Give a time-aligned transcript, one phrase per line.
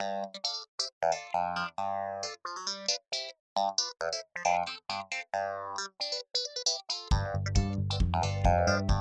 [0.00, 0.36] Thank
[8.90, 8.97] you.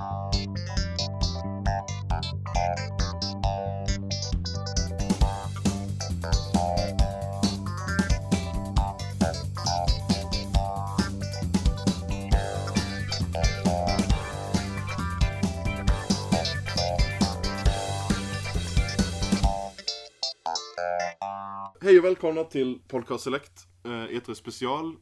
[21.98, 24.96] Hej och välkomna till Podcast Select, eh, E3 special.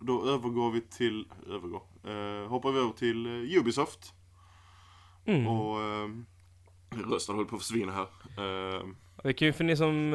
[0.00, 4.14] Då övergår vi till, övergår, eh, hoppar vi över till eh, Ubisoft.
[5.24, 5.46] Mm.
[5.46, 6.08] Och eh,
[7.10, 8.08] rösten håller på att försvinna här.
[8.38, 8.82] Eh,
[9.24, 10.14] Vi kan ju för ni som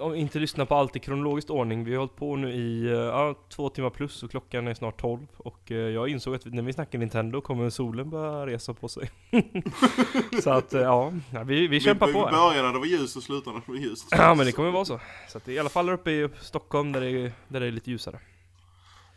[0.00, 3.32] eh, inte lyssnar på allt i kronologisk ordning, vi har hållit på nu i eh,
[3.48, 6.72] två timmar plus och klockan är snart 12 och eh, jag insåg att när vi
[6.72, 9.10] snackar Nintendo kommer solen börja resa på sig.
[10.42, 11.12] så att eh, ja,
[11.46, 13.72] vi, vi kämpar vi, på Vi börjar när det var ljust och slutar när det
[13.72, 14.08] var ljust.
[14.10, 15.00] Ja men det kommer vara så.
[15.28, 17.90] Så att i alla fall uppe i Stockholm där det, är- där det är lite
[17.90, 18.18] ljusare.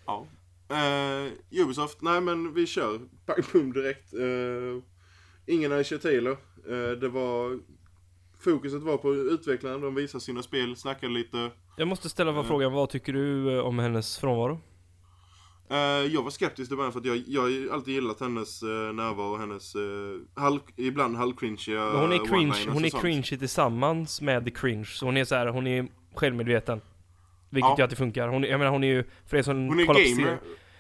[0.06, 0.26] Ja.
[0.72, 3.00] Eh, Ubisoft, nej men vi kör.
[3.26, 4.14] Pang direkt.
[4.14, 4.84] Eh,
[5.56, 6.38] ingen Taylor.
[6.70, 7.60] Eh, det var,
[8.40, 11.52] fokuset var på utvecklaren, de visade sina spel, snackade lite.
[11.78, 12.44] Jag måste ställa Mm.
[12.46, 14.60] frågan, vad tycker du eh, om hennes frånvaro?
[15.72, 15.78] Eh,
[16.14, 19.38] jag var skeptisk i början för att jag, jag har alltid gillat hennes uh, närvaro,
[19.38, 19.82] hennes uh,
[20.36, 24.86] halv, ibland halvcringiga hon är cringe, hon är och cringe tillsammans med the cringe.
[24.86, 26.82] Så hon är så här, hon är självmedveten.
[27.50, 27.76] Vilket Ja.
[27.78, 28.28] gör att det funkar.
[28.28, 30.24] Hon, är- jag menar hon är ju, för er som Hon är kollar på gamer,
[30.24, 30.38] serien.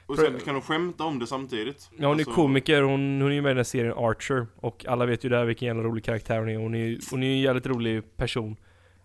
[0.09, 1.89] Och sen kan hon skämta om det samtidigt.
[1.97, 4.47] Ja hon är Alltså, komiker, hon, hon är ju med i den här serien Archer.
[4.55, 6.57] Och alla vet ju där vilken jävla rolig karaktär hon är.
[6.57, 8.55] Hon är hon är ju en jävligt rolig person.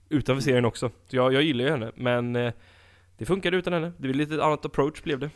[0.09, 0.91] Utanför serien också.
[1.07, 1.93] Så jag, jag gillar ju henne.
[1.95, 2.53] Men eh,
[3.19, 3.93] det funkade utan henne.
[3.97, 5.31] Det blev lite annat approach blev det.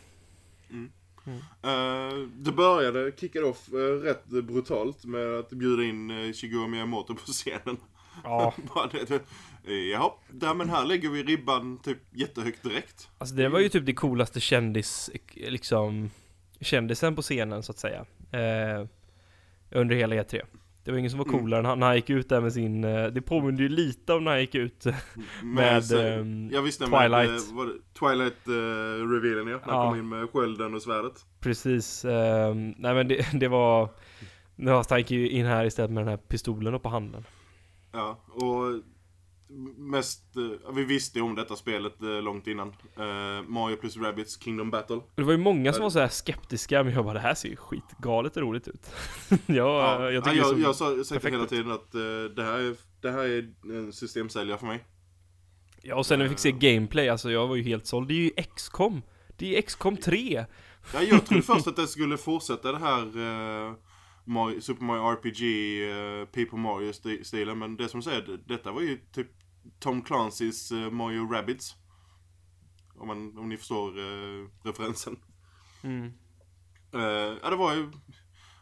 [1.63, 7.15] eh, det började, kickade off eh, rätt brutalt med att bjuda in uh, Shigeru Miyamoto
[7.15, 7.77] på scenen.
[8.25, 8.55] Ja.
[8.75, 9.23] Bara det, det,
[9.75, 13.09] Jaha, där, men här lägger vi ribban typ jättehögt direkt.
[13.19, 16.11] Alltså det var ju typ det coolaste kändis, liksom,
[16.61, 18.05] kändisen på scenen så att säga.
[18.33, 18.87] Eh,
[19.71, 20.43] under hela E3.
[20.85, 21.39] Det var ingen som var Mm.
[21.41, 24.25] coolare han, när han gick ut där med sin, eh, det påminner ju lite om
[24.25, 24.85] när han gick ut
[25.43, 27.11] med, eh, ehm, jag visste Twilight.
[27.11, 29.91] Med, eh, vad det, Twilight uh, revealen ja, när han Ja.
[29.91, 31.27] kom in med skölden och svärdet.
[31.41, 33.89] Precis, eh, nej men det, det var,
[34.57, 37.25] nu han gick ju in här istället med den här pistolen upp på handen.
[37.93, 38.83] Ja, och
[39.77, 42.69] mest, eh, vi visste ju om detta spelet eh, långt innan.
[42.97, 45.01] Eh, Mario plus Rabbids Kingdom Battle.
[45.15, 47.49] Det var ju många som var så här skeptiska, men jag bara det här ser
[47.49, 48.91] ju skitgalet roligt ut.
[49.29, 51.93] ja, jag ja, jag, det jag, så sa perfekt hela tiden att
[52.37, 54.85] det, här är, det här är en systemsäljare för mig.
[55.83, 58.09] Ja, och sen när vi fick se gameplay, alltså jag var ju helt såld.
[58.09, 59.03] Det är ju XCOM!
[59.37, 60.45] Det är XCOM 3!
[60.95, 63.03] Ja, jag trodde först att det skulle fortsätta det här
[63.69, 63.73] eh,
[64.25, 65.43] Mario, Super Mario RPG,
[65.91, 69.27] eh, Paper Mario-stilen, men det som säger, det- detta var ju typ
[69.79, 71.77] Tom Clancys eh, Mario Rabbids.
[72.95, 75.17] Om, man, om ni förstår eh, referensen.
[75.83, 76.13] Mm.
[76.95, 77.93] Eh, ja, det var ju...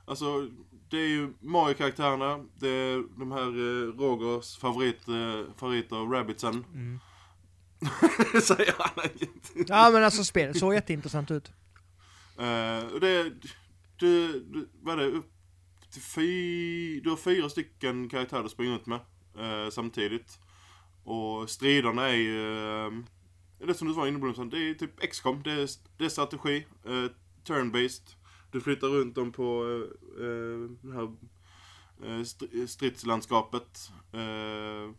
[0.05, 0.49] Alltså,
[0.89, 6.65] det är ju Mario-karaktärerna, det är de här eh, Rogers favorit, eh, favoriter, Rabbitsen.
[6.75, 6.99] Mm.
[8.43, 9.09] Säger han.
[9.67, 11.53] Ja men alltså spelet såg jätteintressant ut.
[12.38, 13.33] Eh, det,
[13.97, 15.33] du, du, vad är det, upp
[15.93, 19.00] till fy, du har fyra stycken karaktärer du springer runt med
[19.38, 20.38] eh, samtidigt.
[21.06, 22.93] Och striderna är ju, eh,
[23.59, 26.67] det som du var inne på, det är typ XCOM, det är, det är strategi,
[26.84, 27.11] eh,
[27.44, 28.15] turn-based.
[28.53, 31.12] Du flyttar runt dem på eh, eh det här
[32.05, 33.91] eh, stridslandskapet.
[34.12, 34.91] Eh,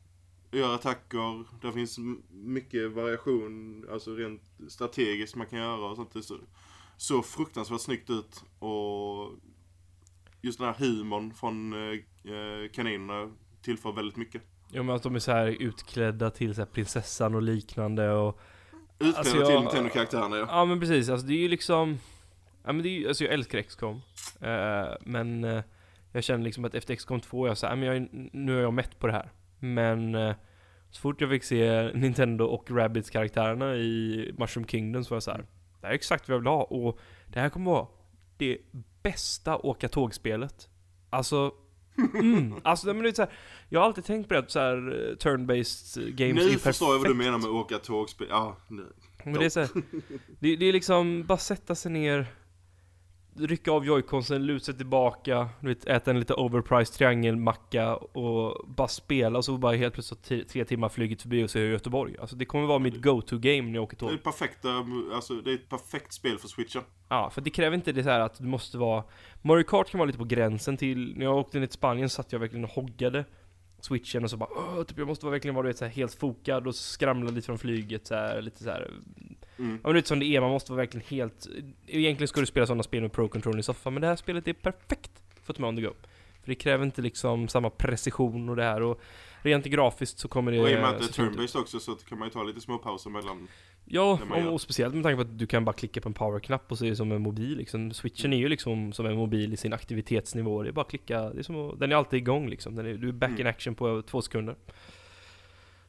[0.52, 6.14] gör attacker, det finns mycket variation, alltså rent strategiskt man kan göra och sånt.
[6.14, 6.38] Det är så,
[6.98, 9.32] så fruktansvärt snyggt ut och
[10.42, 12.00] just den här humorn från eh,
[12.34, 13.32] eh kaninerna
[13.62, 14.57] tillför väldigt mycket.
[14.72, 18.40] Ja men att de är så här utklädda till så här prinsessan och liknande och
[19.00, 20.48] Utklädda Alltså, till Nintendo-karaktärerna ja.
[20.50, 22.00] Ja men precis, alltså det är ju liksom
[22.64, 24.02] Ja men det är ju, alltså jag älskar XCOM
[24.42, 25.64] eh, Men eh,
[26.12, 28.74] jag känner liksom att efter XCOM 2 är jag såhär, men jag nu är jag
[28.74, 30.36] mätt på det här Men eh,
[30.90, 35.24] så fort jag fick se Nintendo och Rabbids karaktärerna i Mushroom Kingdom så var jag
[35.24, 35.46] så här.
[35.82, 37.88] Det här är exakt vad jag vill ha och det här kommer vara
[38.38, 38.58] det
[39.04, 40.70] bästa åka tågspelet
[41.10, 41.52] Alltså
[42.14, 43.32] Mm, alltså men det är så här,
[43.70, 46.58] jag har alltid tänkt på det att så här eh, turn-based games är Nu ju
[46.58, 47.26] förstår jag vad du perfekt.
[47.26, 48.28] menar med att åka tågspel.
[48.30, 48.86] Ja, nu.
[49.24, 49.70] Men det är så här,
[50.40, 52.26] det, det är liksom bara sätta sig ner
[53.40, 58.88] Rycka av joyconsen, luta sig tillbaka, du vet, äta en lite overpriced triangelmacka och bara
[58.88, 61.74] spela och så bara helt plötsligt tre, timmar flyget förbi och så är jag i
[61.74, 62.16] Göteborg.
[62.20, 64.24] Alltså det kommer vara mitt go-to-game när jag åker Det är tåg.
[64.24, 64.70] perfekta,
[65.14, 66.82] alltså det är ett perfekt spel för switchen.
[67.10, 69.04] Ja, för det kräver inte det så här att du måste vara
[69.42, 72.32] Mario Kart kan vara lite på gränsen till, när jag åkte ner till Spanien satt
[72.32, 73.26] jag verkligen och hoggade
[73.80, 75.92] switchen och så bara Åh, typ jag måste vara verkligen vara du vet, så här,
[75.92, 78.92] helt fokad och skramla lite från flyget så här, lite så här.
[79.60, 79.72] Mm.
[79.72, 81.48] Ja men du vet som det är, man måste vara verkligen helt
[81.88, 84.48] Egentligen ska du spela sådana spel med pro control i soffan men det här spelet
[84.48, 85.12] är perfekt
[85.44, 85.94] för att ta med on the go
[86.42, 89.02] För det kräver inte liksom samma precision och det här och
[89.42, 91.96] Rent grafiskt så kommer det Och i och med att det är turn-based också så
[91.96, 93.48] kan man ju ta lite små pauser mellan.
[93.90, 96.14] Ja, det och, och speciellt med tanke på att du kan bara klicka på en
[96.14, 97.92] powerknapp och så är det som en mobil liksom.
[97.92, 100.64] Switchen är ju liksom som en mobil i sin aktivitetsnivå.
[100.64, 102.78] Det är bara att klicka, det är som att, den är alltid igång liksom.
[102.78, 103.48] Är, du är back in Mm.
[103.48, 104.56] action på två sekunder.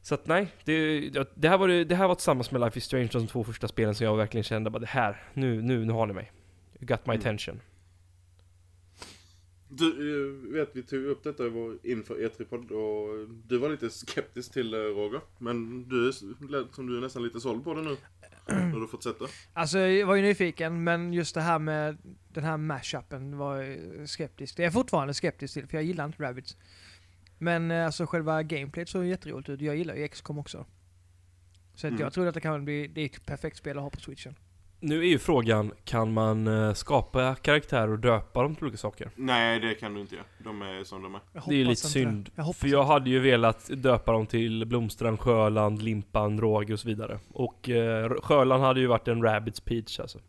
[0.01, 0.99] Så att nej, det,
[1.35, 3.67] det, här var det, det här var tillsammans med Life is Strange de två första
[3.67, 6.31] spelen som jag verkligen kände bara det här, nu, nu, nu har ni mig.
[6.79, 7.19] You got my Mm.
[7.19, 7.61] attention.
[9.71, 13.89] Du, eh, vet vi tog upp detta i vår- inför E3-podd och du var lite
[13.89, 15.21] skeptisk till eh, Roger.
[15.37, 16.11] Men du
[16.71, 17.97] som du är nästan lite såld på det nu.
[18.47, 19.25] När du fått sett det.
[19.53, 21.97] Alltså jag var ju nyfiken, men just det här med
[22.33, 24.57] den här mashupen var jag skeptisk.
[24.57, 26.57] Det är jag fortfarande skeptisk till, för jag gillar inte Rabbids.
[27.39, 29.61] Men eh, alltså själva gameplayet såg jätteroligt ut.
[29.61, 30.65] Jag gillar ju XCOM också.
[31.75, 32.01] Så att Mm.
[32.01, 34.35] jag tror att det kan bli, det är ett perfekt spel att ha på switchen.
[34.81, 39.09] Nu är ju frågan, kan man eh, skapa karaktärer och döpa dem till olika saker?
[39.15, 40.25] Nej, det kan du inte göra.
[40.43, 41.21] De är som de är.
[41.33, 42.29] Det är ju lite synd.
[42.35, 46.87] Jag för jag hade ju velat döpa dem till Blomstrand, Sjöland, Limpan, Roger och så
[46.87, 47.19] vidare.
[47.29, 50.19] Och eh, Sjöland hade ju varit en Rabbids Peach alltså.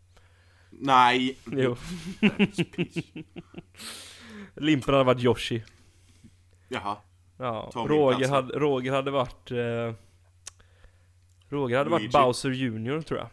[0.71, 1.39] Nej!
[1.47, 1.77] Jo.
[4.57, 5.63] Limpan hade varit Yoshi.
[6.71, 6.97] Jaha.
[7.39, 7.71] Ja.
[7.75, 9.51] Roger hade, Roger hade varit...
[9.51, 9.95] Eh,
[11.49, 12.13] Roger hade varit Luigi.
[12.13, 13.29] Bowser Junior tror jag.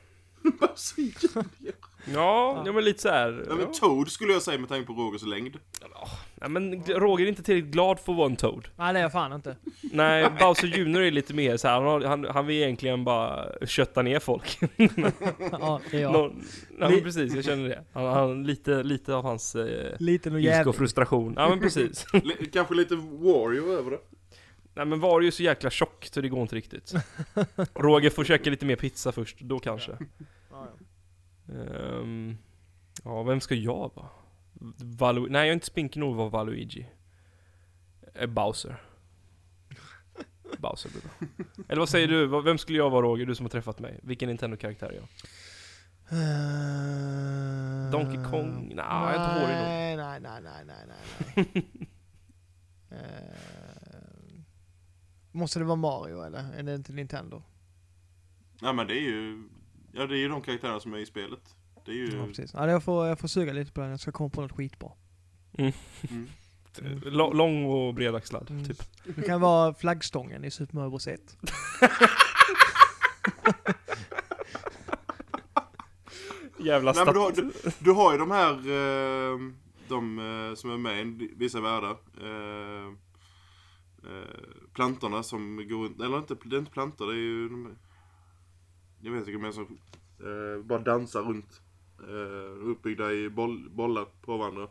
[0.78, 1.14] Säger
[1.60, 1.72] du?
[2.14, 3.46] Ja, ja men lite så här.
[3.50, 5.58] Ja, men Toad skulle jag säga med tanke på Rogers längd.
[6.42, 8.68] Ja, men Roger är inte tillräckligt glad för att vara en Toad.
[8.76, 9.56] Nej, det är jag fan inte.
[9.82, 13.46] Nej, Bowser Junior är lite mer så här, han, har- han, han vill egentligen bara
[13.66, 14.60] kötta ner folk.
[15.52, 16.14] Ja, det är jag.
[16.14, 16.44] Någon,
[16.80, 17.84] ja men precis, jag känner det.
[17.94, 21.34] Han, han, lite, lite av hans eh, Liten och ilska och frustration.
[21.38, 22.06] Ja men precis.
[22.14, 24.00] L- kanske lite Wario över det.
[24.76, 26.94] Nej men var ju så jäkla tjock så det går inte riktigt.
[27.76, 29.92] Roger får käka lite mer pizza först, då kanske.
[31.48, 32.06] Ja,
[33.04, 33.24] ja.
[33.24, 34.10] Vem ska jag vara?
[35.00, 36.90] Valu Nej, jag är inte spinkig nog att vara Valuigi.
[38.14, 38.82] Eh, Bowser.
[40.58, 41.12] Bowser blir bra.
[41.70, 42.42] Eller vad säger du?
[42.42, 43.26] Vem skulle jag vara Roger?
[43.26, 44.00] Du som har träffat mig.
[44.04, 45.08] Vilken Nintendo-karaktär är jag?
[46.10, 48.72] Eh, Donkey Kong?
[48.76, 49.66] Nja, jag är inte hårig nog.
[49.68, 50.86] Nej, nej, nej, nej, nej,
[51.36, 51.88] nej.
[52.90, 54.38] Eh,
[55.32, 56.54] måste det vara Mario eller?
[56.54, 57.44] Är det inte Nintendo?
[58.62, 59.50] Ja men det är ju...
[59.98, 61.40] Ja det är ju de karaktärerna som är i spelet.
[61.86, 62.18] Det är ju...
[62.18, 62.54] Ja, precis.
[62.54, 64.92] Ja, jag, får, jag får suga lite på den, jag ska komma på något skitbra.
[65.58, 65.74] Mm.
[67.06, 68.66] L- lång och bredaxlad, Mm.
[68.66, 68.78] typ.
[69.16, 71.38] Det kan vara flaggstången i Super Mario Bros 1.
[76.60, 77.46] Jävla Nej, men du, har, stat...
[77.64, 79.40] du, du har ju de här, eh,
[79.88, 81.92] de eh, som är med i vissa världar.
[82.22, 82.94] Eh,
[84.74, 87.50] plantorna som går runt, eller inte, det är inte plantor, det är ju...
[87.50, 87.76] De,
[89.08, 89.80] jag vet inte, men som
[90.20, 91.62] eh, bara dansar runt.
[92.00, 94.68] Eh, uppbyggda i boll, bollar på varandra.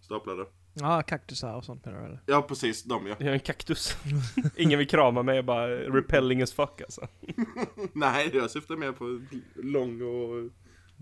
[0.00, 0.46] Staplade.
[0.74, 2.20] Ja, kaktusar och sånt menar du eller?
[2.26, 3.14] Ja precis, de ja.
[3.18, 3.96] Jag är en kaktus.
[4.56, 7.06] Ingen vill krama mig, jag bara repelling as fuck alltså.
[7.92, 9.20] Nej, jag syftar mer på
[9.54, 10.50] lång och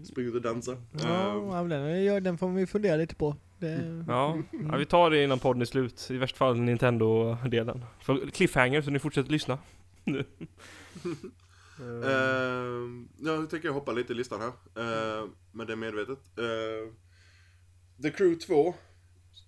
[0.07, 0.77] springa ut och dansa.
[0.93, 3.37] Ja, Eh, ja, men den, den får vi fundera lite på.
[3.59, 4.39] Det, Ja,
[4.71, 6.09] ja, vi tar det innan podden är slut.
[6.11, 7.85] I värsta fall Nintendo-delen.
[8.01, 9.59] För cliffhanger, så ni fortsätter lyssna.
[11.79, 11.85] Nu.
[11.85, 14.49] Uh, nu tänker jag hoppa lite i listan här.
[14.83, 16.19] Uh, men det är medvetet.
[16.39, 16.93] Eh,
[18.03, 18.75] The Crew 2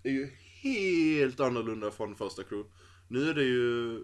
[0.03, 0.31] är ju
[0.63, 2.71] helt annorlunda från första Crew.
[3.09, 3.99] Nu är det ju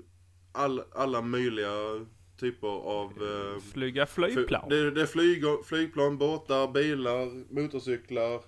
[0.52, 2.06] all, alla möjliga
[2.38, 3.10] typer av...
[3.10, 4.68] eh, Flyga flygplan.
[4.68, 8.42] Det, det är flyg, flygplan, båtar, bilar, motorcyklar.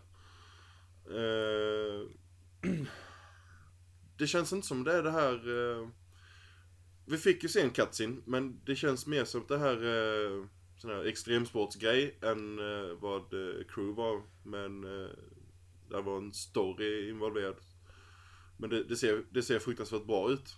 [4.19, 5.41] Det känns inte som det är det här...
[7.07, 10.47] eh, vi fick ju se en cutscene, men det känns mer som det här uh,
[10.77, 14.23] sån här extremsportsgrej än eh, vad uh, Crew var.
[14.43, 15.09] Men uh,
[15.91, 17.57] där var en story involverad.
[18.57, 20.57] Men det, det, ser, det ser fruktansvärt bra ut.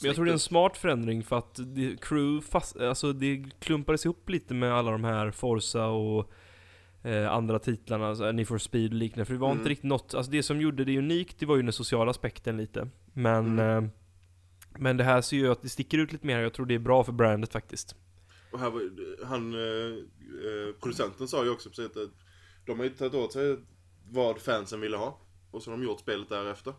[0.00, 3.44] Men jag tror det är en smart förändring för att det, crew fast, alltså det
[3.60, 6.32] klumpades ihop lite med alla de här Forza och
[7.02, 9.24] eh, andra titlarna, alltså Need for Speed och liknande.
[9.24, 9.58] För det var Mm.
[9.58, 12.56] inte riktigt något, alltså det som gjorde det unikt, det var ju den sociala aspekten
[12.56, 12.88] lite.
[13.12, 13.84] Men, Mm.
[13.84, 13.90] eh,
[14.78, 16.78] men det här ser ju att det sticker ut lite mer, jag tror det är
[16.78, 17.96] bra för brandet faktiskt.
[18.52, 19.96] Och här var, han, eh,
[20.48, 22.10] eh, producenten sa ju också precis att
[22.66, 23.58] de har ju tagit åt sig
[24.10, 25.20] vad fansen ville ha.
[25.50, 26.74] Och så har de gjort spelet därefter.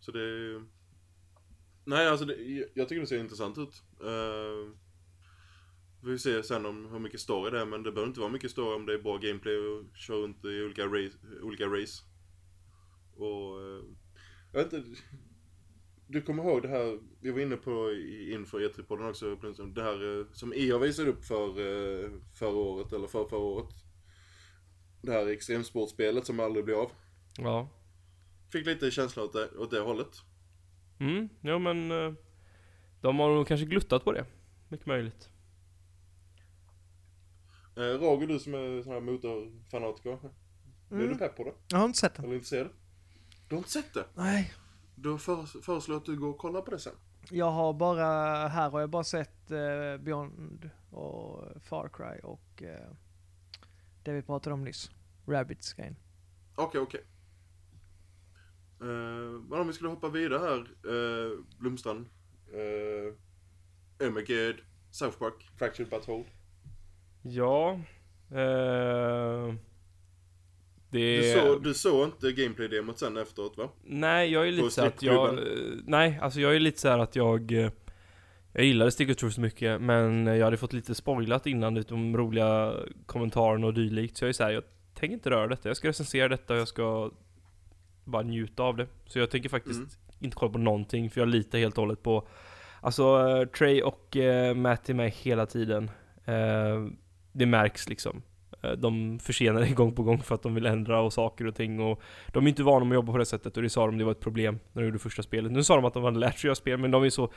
[0.00, 0.62] Så det...
[1.84, 2.34] Nej, alltså det,
[2.74, 3.82] jag tycker det ser intressant ut.
[4.02, 4.72] Uh,
[6.02, 8.30] vi får se sen om hur mycket story det är, men det behöver inte vara
[8.30, 11.18] mycket story om det är bra gameplay och köra runt i olika race.
[11.42, 12.02] Olika race.
[13.16, 13.60] Och...
[13.62, 13.84] eh,
[14.52, 15.00] jag vet inte
[16.12, 19.36] du kommer ihåg det här, vi var inne på i- inför E3-podden också,
[19.66, 23.74] det här eh, som EA visade upp för eh, förra året, eller för förra året.
[25.02, 26.90] Det här extremsportspelet som aldrig blev av.
[27.38, 27.68] Ja.
[28.52, 30.16] Fick lite känsla åt det, åt det hållet.
[31.00, 31.90] Mm, ja men...
[31.90, 32.12] eh,
[33.00, 34.26] De har nog kanske gluttat på det.
[34.68, 35.28] Mycket möjligt.
[37.76, 40.10] Eh, Roger, du som är sån här motorfanatiker.
[40.90, 41.18] Är du Mm.
[41.18, 41.52] pepp på det?
[41.68, 42.24] Jag har inte sett den.
[42.24, 42.68] Eller intresserad?
[43.48, 44.04] Du har inte sett det?
[44.14, 44.52] Nej.
[45.02, 46.92] Då föres- föreslår jag att du går och kollar på det sen.
[47.30, 48.04] Jag har bara,
[48.48, 52.90] här har jag bara sett eh, Beyond och Far Cry och eh,
[54.02, 54.90] det vi pratade om nyss.
[55.26, 55.96] Rabbids grejen.
[56.54, 57.04] Okej, okej.
[58.80, 62.06] Eh, men om vi skulle hoppa vidare här, uh, Blomstrand.
[62.54, 63.14] Uh,
[64.06, 64.56] oh my god.
[64.90, 66.24] South Park, Fractured But Whole.
[67.22, 67.80] Ja...
[68.30, 69.54] Eh,
[70.90, 71.16] det...
[71.20, 73.68] Du, såg, du såg inte gameplay-demot sen efteråt va?
[73.84, 75.38] Nej, jag är lite På så här att jag...
[75.38, 75.44] eh,
[75.84, 77.52] Nej, alltså jag är lite så här att jag...
[77.52, 77.70] eh,
[78.52, 82.16] Jag gillade Stick of Truth så mycket, men jag hade fått lite spoilat innan utom
[82.16, 82.74] roliga
[83.06, 84.16] kommentarerna och dylikt.
[84.16, 84.62] Så jag är så här, jag
[84.94, 85.68] tänker inte röra detta.
[85.68, 87.10] Jag ska recensera detta och jag ska
[88.04, 88.86] bara njuta av det.
[89.06, 89.90] Så jag tänker faktiskt Mm.
[90.20, 92.28] inte kolla på någonting, för jag litar helt och hållet på...
[92.82, 95.90] Alltså, eh, Trey och uh, Matt är med hela tiden.
[96.24, 96.86] Eh,
[97.32, 98.22] det märks liksom.
[98.62, 101.54] Eh, De försenar det gång på gång för att de vill ändra och saker och
[101.54, 102.02] ting och
[102.32, 104.04] de är inte vana med att jobba på det sättet och det sa de det
[104.04, 105.52] var ett problem när de gjorde första spelet.
[105.52, 107.32] Nu sa de att de hade lärt sig göra spel men de är så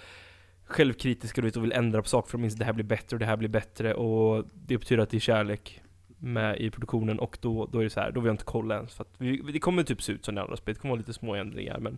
[0.65, 3.15] självkritiska du vet, och vill ändra på saker för de att det här blir bättre
[3.15, 5.79] och det här blir bättre och det betyder att det är kärlek
[6.17, 8.75] med i produktionen och då, då är det så här, då vill jag inte kolla
[8.75, 10.91] ens för att vi, det kommer typ se ut som det andra spelet, det kommer
[10.91, 11.97] vara lite små ändringar men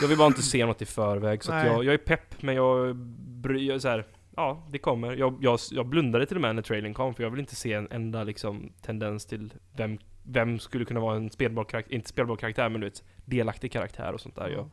[0.00, 2.54] jag vill bara inte se något i förväg så att jag, jag är pepp men
[2.54, 5.16] jag bryr, jag är så här, ja det kommer.
[5.16, 7.72] Jag, jag, jag blundade till och med när trailern kom för jag vill inte se
[7.72, 12.36] en enda liksom tendens till vem, vem skulle kunna vara en spelbar karaktär, inte spelbar
[12.36, 14.48] karaktär men du vet, delaktig karaktär och sånt där.
[14.48, 14.70] Jag,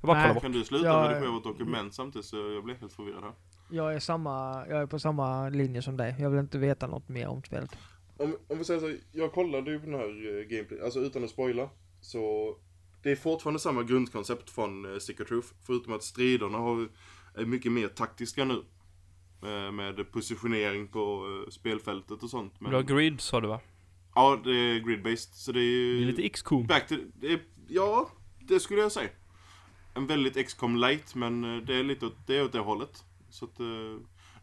[0.00, 0.22] jag bara Nej.
[0.22, 0.42] kollar bort.
[0.42, 3.32] Kan du sluta Ja, redigera vårt dokument samtidigt så jag blir helt förvirrad här.
[3.70, 6.16] Jag är samma, jag är på samma linje som dig.
[6.18, 7.76] Jag vill inte veta något mer om spelet.
[8.16, 11.24] Om, om vi säger så, jag kollade ju på den här eh, gameplay, alltså utan
[11.24, 11.68] att spoila.
[12.00, 12.54] Så
[13.02, 15.48] det är fortfarande samma grundkoncept från uh, Stick of Truth.
[15.66, 16.88] Förutom att striderna har,
[17.34, 18.62] är mycket mer taktiska nu.
[19.44, 22.60] Eh, med positionering på eh, spelfältet och sånt.
[22.60, 23.60] Men, Du har grid sa du va?
[24.14, 25.32] Ja, det är grid-based.
[25.32, 25.98] Så det är ju...
[25.98, 26.66] Det är lite XCOM.
[26.66, 28.10] Back to, det är, ja,
[28.40, 29.10] det skulle jag säga.
[29.94, 33.04] En väldigt XCOM light, men eh, det är lite åt det, är åt det hållet.
[33.30, 33.58] Så att,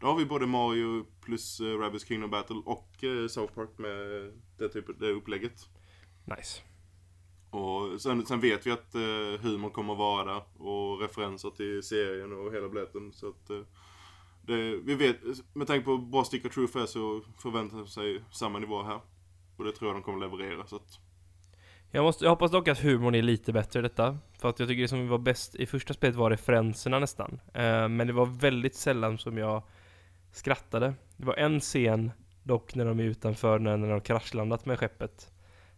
[0.02, 4.32] då har vi både Mario plus uh, Rabbids Kingdom Battle och eh, South Park med
[4.58, 5.70] det, typ, det upplägget.
[6.26, 6.62] Nice.
[7.50, 11.84] Och sen, sen vet vi att uh, humor kommer att vara där och referenser till
[11.84, 13.14] serien och hela blätten.
[13.14, 13.62] Så att, eh,
[14.42, 15.18] det, vi vet,
[15.54, 18.84] med tanke på hur bra Stick of Truth är så förväntar de sig samma nivå
[18.84, 19.00] här.
[19.58, 20.68] Och det tror jag de kommer leverera.
[20.68, 21.00] Så att,
[21.92, 24.18] Jag, måste, jag hoppas dock att humorn är lite bättre i detta.
[24.40, 27.40] För att jag tycker det som var bäst i första spelet var referenserna nästan.
[27.54, 29.64] Eh, men det var väldigt sällan som jag
[30.32, 30.94] skrattade.
[31.18, 32.12] Det var en scen
[32.44, 35.32] dock när de är utanför när, när de har kraschlandat med skeppet.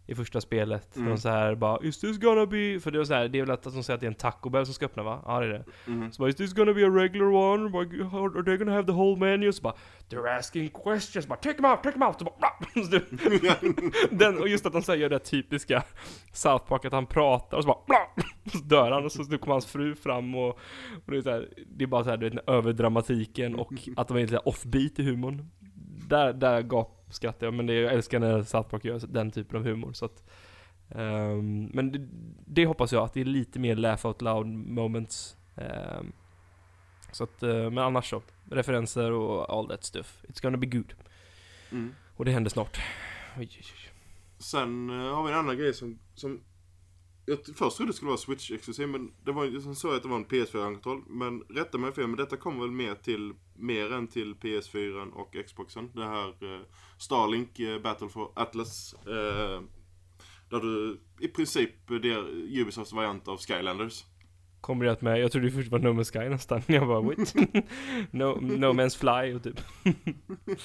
[0.06, 0.96] I första spelet.
[0.96, 1.08] Mm.
[1.08, 3.42] De så här bara 'Is this gonna be...' För det var så här, det är
[3.42, 5.22] väl att de säger att det är en Taco Bell som ska öppna va?
[5.26, 5.64] Ja det är det.
[5.86, 6.12] mhm.
[6.12, 7.78] Så bara 'Is this gonna be a regular one?
[7.78, 9.74] Are they gonna have the whole menu?' Så bara
[10.10, 12.34] 'They're asking questions' bara 'Take them out, take them out' så bara,
[12.84, 13.00] så
[14.16, 15.82] den, och just att de säger det typiska
[16.32, 18.06] South Park, att han pratar och så bara
[18.52, 20.58] så dör han och så nu kommer hans fru fram och, och
[21.06, 24.16] det är så här, det är bara så här, du vet, överdramatiken och att de
[24.16, 25.50] är lite offbeat i humorn.
[26.08, 26.62] Där, där
[27.06, 30.04] gapskrattar jag, men det, jag älskar när South Park gör den typen av humor så
[30.04, 30.24] att
[30.88, 32.08] ehm, Men det,
[32.46, 36.12] det hoppas jag, att det är lite mer laugh out loud moments Ehm,
[37.12, 40.94] Så att, eh, men annars så, referenser och all that stuff It's gonna be good
[41.72, 41.94] Mm.
[42.16, 42.80] Och det händer snart
[43.38, 43.92] Oj, oj, oj.
[44.38, 46.40] Sen eh, har vi en annan grej som, som
[47.26, 50.02] jag först trodde det skulle vara Switch exklusiv men det var sen såg jag att
[50.02, 51.02] det var en PS4-kontroll.
[51.06, 55.36] Men rätta mig fel, men detta kommer väl mer till, mer än till PS4 och
[55.46, 55.90] Xboxen.
[55.94, 56.60] Det här eh,
[56.98, 58.94] Starlink eh, Battle for Atlas.
[59.06, 59.62] Eh,
[60.50, 62.24] där du i princip det är
[62.60, 64.04] Ubisofts variant av Skylanders.
[64.60, 67.00] Kommer det att med, jag trodde det först var No Man's Sky nästan, jag bara
[67.00, 67.34] wait
[68.10, 69.60] no, no Man's Fly och typ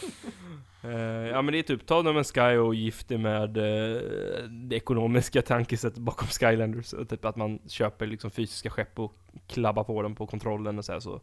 [0.82, 0.92] Eh,
[1.30, 4.02] Ja men det är typ, ta No Man's Sky och gift det med eh,
[4.50, 9.14] det ekonomiska tankesättet bakom Skylanders typ att man köper liksom fysiska skepp och
[9.48, 11.22] klabbar på dem på kontrollen och så här, så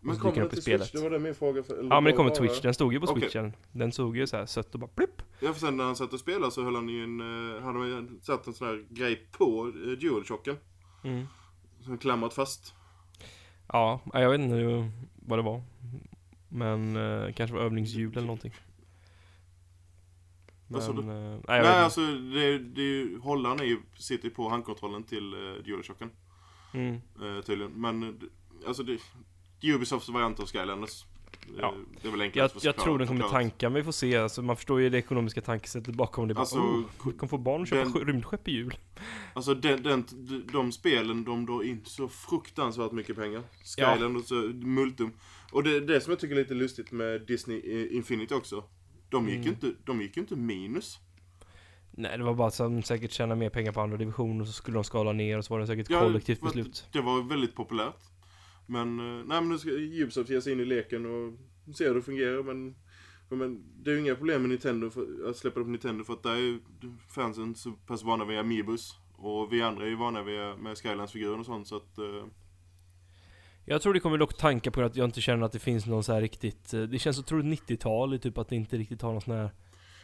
[0.00, 0.62] Men kommer upp till i Switch?
[0.62, 0.92] spelet.
[0.92, 1.62] Det var det min fråga.
[1.62, 3.20] För, Ja men det kommer bara- Twitch, den stod ju på Okej.
[3.22, 5.96] switchen Den såg ju så här sött och bara blipp Ja för sen när han
[5.96, 7.20] satt och spelade så höll han ju en,
[7.56, 10.56] eh, hade man satt en sån här grej på eh, DualShocken.
[11.04, 11.26] mm.
[11.84, 12.74] Som klamrat fast.
[13.72, 15.62] Ja, jag vet inte vad det var
[16.48, 18.52] Men eh, kanske var övningshjul eller någonting
[20.70, 21.02] Men, du?
[21.02, 25.02] eh, nej, jag Nej alltså det, det är ju, hållaren är ju, sitter på handkontrollen
[25.02, 26.10] till uh, DualShocken.
[26.74, 26.94] Mm.
[26.94, 27.72] eh, tydligen.
[27.72, 28.08] Men, eh,
[28.66, 28.98] alltså det,
[29.62, 31.04] Ubisofts variant av Skylanders.
[31.04, 31.06] Eh,
[31.58, 31.74] Ja.
[32.02, 33.92] Det är väl Jag, enklast att jag förklara- tror den kommer tanka, men vi får
[33.92, 34.16] se.
[34.16, 36.34] Alltså, man förstår ju det ekonomiska tankesättet bakom det.
[36.34, 38.76] Bara, Alltså, oh, vi kommer få barn och köpa den- rymdskepp i jul.
[39.34, 43.42] Alltså den, den, de, de spelen, de drar in så fruktansvärt mycket pengar.
[43.76, 43.94] Ja.
[43.94, 45.10] Skylanders och Multum.
[45.52, 48.64] Och det det som jag tycker är lite lustigt med Disney eh, Infinity också.
[49.10, 49.48] De gick Mm.
[49.48, 50.98] inte, de gick ju inte minus.
[51.90, 54.46] Nej, det var bara så att de säkert tjänar mer pengar på andra divisioner och
[54.46, 56.88] så skulle de skala ner och så var det säkert Ja, kollektivt beslut.
[56.92, 58.02] Det var väldigt populärt.
[58.66, 61.32] Men, eh, nej men nu ska Ubisoft ge sig in i leken och
[61.76, 62.74] se hur det fungerar men
[63.36, 66.12] men det är ju inga problem med Nintendo för, att släppa det på Nintendo för
[66.12, 66.58] att där är
[67.08, 68.98] fansen så pass vana vid Amiibos.
[69.12, 71.98] Och vi andra är ju vana vid med Skylands-figuren och sånt så att...
[73.64, 76.04] Jag tror det kommer dock tanka på att jag inte känner att det finns någon
[76.04, 76.74] så här riktigt...
[76.74, 79.50] eh, Det känns otroligt 90-tal, typ att det inte riktigt har någon sån här...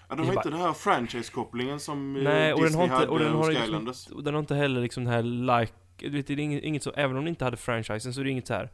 [0.09, 2.89] Ja, de Det har bara- inte den här franchise-kopplingen som eh, Nej, och den Disney
[2.89, 5.23] har inte, och den har liksom, och den har inte heller liksom den här
[5.61, 8.21] like, du vet, det är inget, inget så, även om det inte hade franchisen så
[8.21, 8.71] är det inget så här.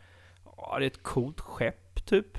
[0.57, 2.39] Ja, det är ett coolt skepp, typ.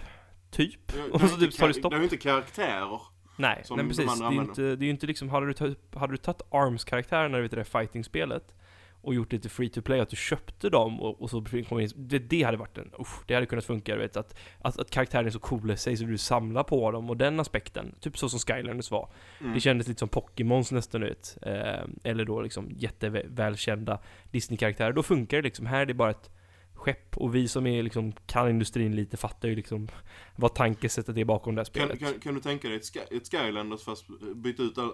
[0.51, 0.79] Typ.
[0.97, 1.91] Ja, Och det så typ tar det stopp.
[1.91, 2.99] Det är ju inte karaktärer.
[3.37, 4.05] Nej, nej de precis.
[4.19, 6.41] Det andra är, inte, det är ju inte liksom, hade du tagit, hade du tagit
[6.51, 8.55] ARMS-karaktären när du vet det där fighting-spelet
[9.03, 11.89] och gjort till free to play, att du köpte dem och, och så kom in,
[11.95, 14.89] det, det hade varit en, usch, det hade kunnat funka, du vet att, att, att
[14.89, 18.17] karaktären är så cool i sig så du samlar på dem och den aspekten, typ
[18.17, 19.09] så som Skylanders var.
[19.41, 19.53] Mm.
[19.53, 21.37] Det kändes lite som Pokémons nästan du vet.
[21.41, 23.99] Eh, eller då liksom jättevälkända
[24.31, 24.93] Disney-karaktärer.
[24.93, 25.65] Då funkar det liksom.
[25.65, 26.31] Här är det bara ett
[26.73, 29.87] skepp och vi som är liksom, kan industrin lite fattar ju liksom
[30.35, 31.99] vad tankesättet är bakom det här Kan, spelet.
[31.99, 34.05] kan, kan du tänka dig ett, Sky, ett Skylanders fast
[34.35, 34.93] byta ut all,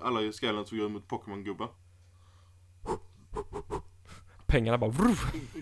[0.00, 1.68] alla Skylanders-figurer mot Pokémon-gubbar?
[4.46, 4.92] Pengarna bara.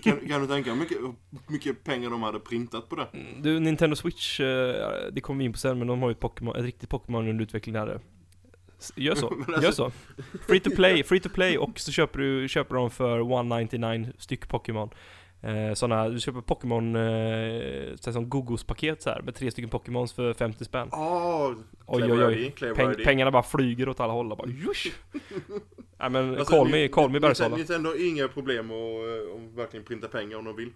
[0.02, 0.98] Kan, kan du tänka hur mycket,
[1.46, 3.06] mycket pengar de hade printat på det?
[3.12, 4.74] Mm, Du, Nintendo Switch, eh,
[5.12, 7.28] det kommer vi in på sen, men de har ju ett, Pokémon, ett riktigt Pokémon
[7.28, 8.00] under utveckling där.
[8.96, 9.92] Gör så, alltså- gör så.
[10.48, 14.48] Free to play, free to play och så köper du köper dem för 199 styck
[14.48, 14.90] Pokémon.
[15.44, 20.34] Eh, såna, du köper Pokémon, eh, som Gogos-paket så här med tre stycken Pokémons för
[20.34, 20.88] 50 spänn.
[20.92, 21.52] Åh!
[21.86, 22.54] Oj oj oj.
[22.74, 24.86] Peng, pengarna bara flyger åt alla håll bara jush.
[25.98, 27.56] Nej men Alltså, call me, call me Bergsala.
[27.56, 30.72] Nintendo har inga problem att eh, att verkligen printa pengar om de vill.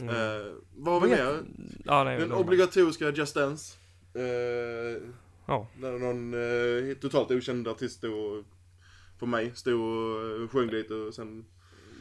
[0.00, 0.08] Mm.
[0.08, 1.42] Eh, vad har vi mer?
[1.84, 3.76] Ja, nej, Den obligatoriska Just Dance.
[4.14, 5.02] Eh,
[5.46, 5.66] Ja.
[5.78, 8.44] När någon eh, totalt okänd artist stod
[9.18, 9.80] för mig, stod
[10.44, 11.44] och sjöng lite och sen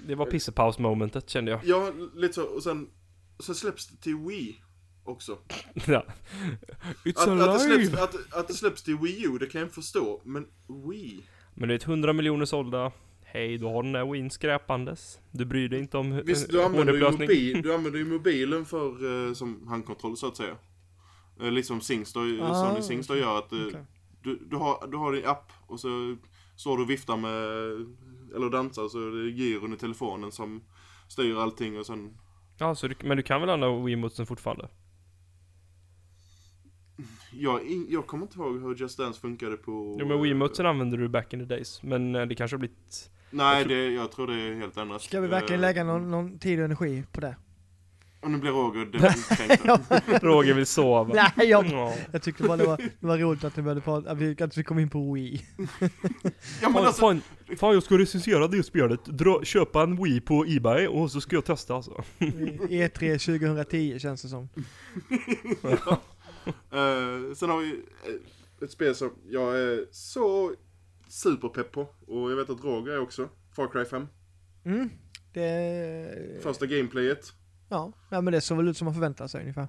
[0.07, 1.59] Det var pissepaus momentet kände jag.
[1.63, 2.43] Ja, lite så.
[2.43, 2.89] Och sen,
[3.39, 4.55] sen släpps det till Wii
[5.03, 5.37] också.
[5.73, 6.05] ja.
[7.05, 7.85] It's Att, att, det alive!
[7.85, 10.21] släpps, att, att det släpps till Wii U, det kan jag förstå.
[10.23, 10.47] Men
[10.89, 11.23] Wii?
[11.53, 12.91] Men du vet 100 miljoner sålda.
[13.21, 15.19] Hej, du har den där Win skräpandes.
[15.31, 18.65] Du bryr dig inte om Visst, du eh, använder, ju mobil, du använder ju mobilen
[18.65, 20.55] för, eh, som handkontroll så att säga.
[21.41, 23.85] Eh, lite som Singstar, Ah, Sony Singstar gör att eh, Okej.
[24.23, 26.15] du, du, har, du har din app och så
[26.55, 27.71] står du och viftar med,
[28.35, 30.63] eller dansar så är det gyron i telefonen som
[31.07, 32.17] styr allting och sen
[32.57, 34.69] Ja, så du, men du kan väl använda Wiimotesen fortfarande?
[37.33, 39.97] Jag, jag kommer inte ihåg hur Just Dance funkade på...
[39.99, 41.83] Jo men Wiimotesen använde du back in the days.
[41.83, 43.09] Men eh, det kanske har blivit...
[43.29, 45.01] Nej, jag tror- det, jag tror det är helt ändrat.
[45.01, 47.35] Ska vi verkligen Eh, lägga någon, någon tid och energi på det?
[48.21, 48.91] Och nu blir Roger
[49.35, 49.63] kränkt.
[49.65, 49.79] Ja,
[50.21, 51.13] Roger vill sova.
[51.13, 51.93] Nej, jag, Ja.
[52.11, 54.63] jag tyckte bara det var, det var roligt att började prata, att vi, att vi
[54.63, 55.45] kom in på Wii.
[56.61, 57.19] Ja men alltså,
[57.57, 59.05] fan, jag ska recensera det spelet.
[59.05, 62.03] Dra, köpa en Wii på Ebay och så ska jag testa alltså.
[62.19, 64.49] E3 2010 känns det som.
[66.71, 70.51] eh, sen har vi eh, ett spel som jag är så
[71.09, 71.81] superpepp på.
[72.07, 73.29] Och jag vet att Roger är också.
[73.55, 74.07] Far Cry 5.
[74.65, 74.89] Mm.
[75.33, 76.39] Det...
[76.43, 77.33] Första gameplayet.
[77.69, 79.67] Ja, nej, men det såg väl ut som man förväntar sig ungefär.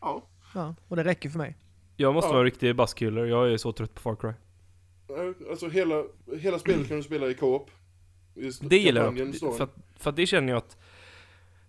[0.00, 0.28] Ja.
[0.54, 1.56] Ja, och det räcker för mig.
[1.96, 2.32] Jag måste Ja.
[2.32, 3.24] vara en riktig basskiller.
[3.24, 4.32] Jag är så trött på Far Cry.
[5.50, 6.04] Alltså hela,
[6.38, 7.70] hela spelet kan du spela i co-op.
[8.60, 9.34] Det gillar jag.
[9.56, 10.76] För, att- för att det känner jag att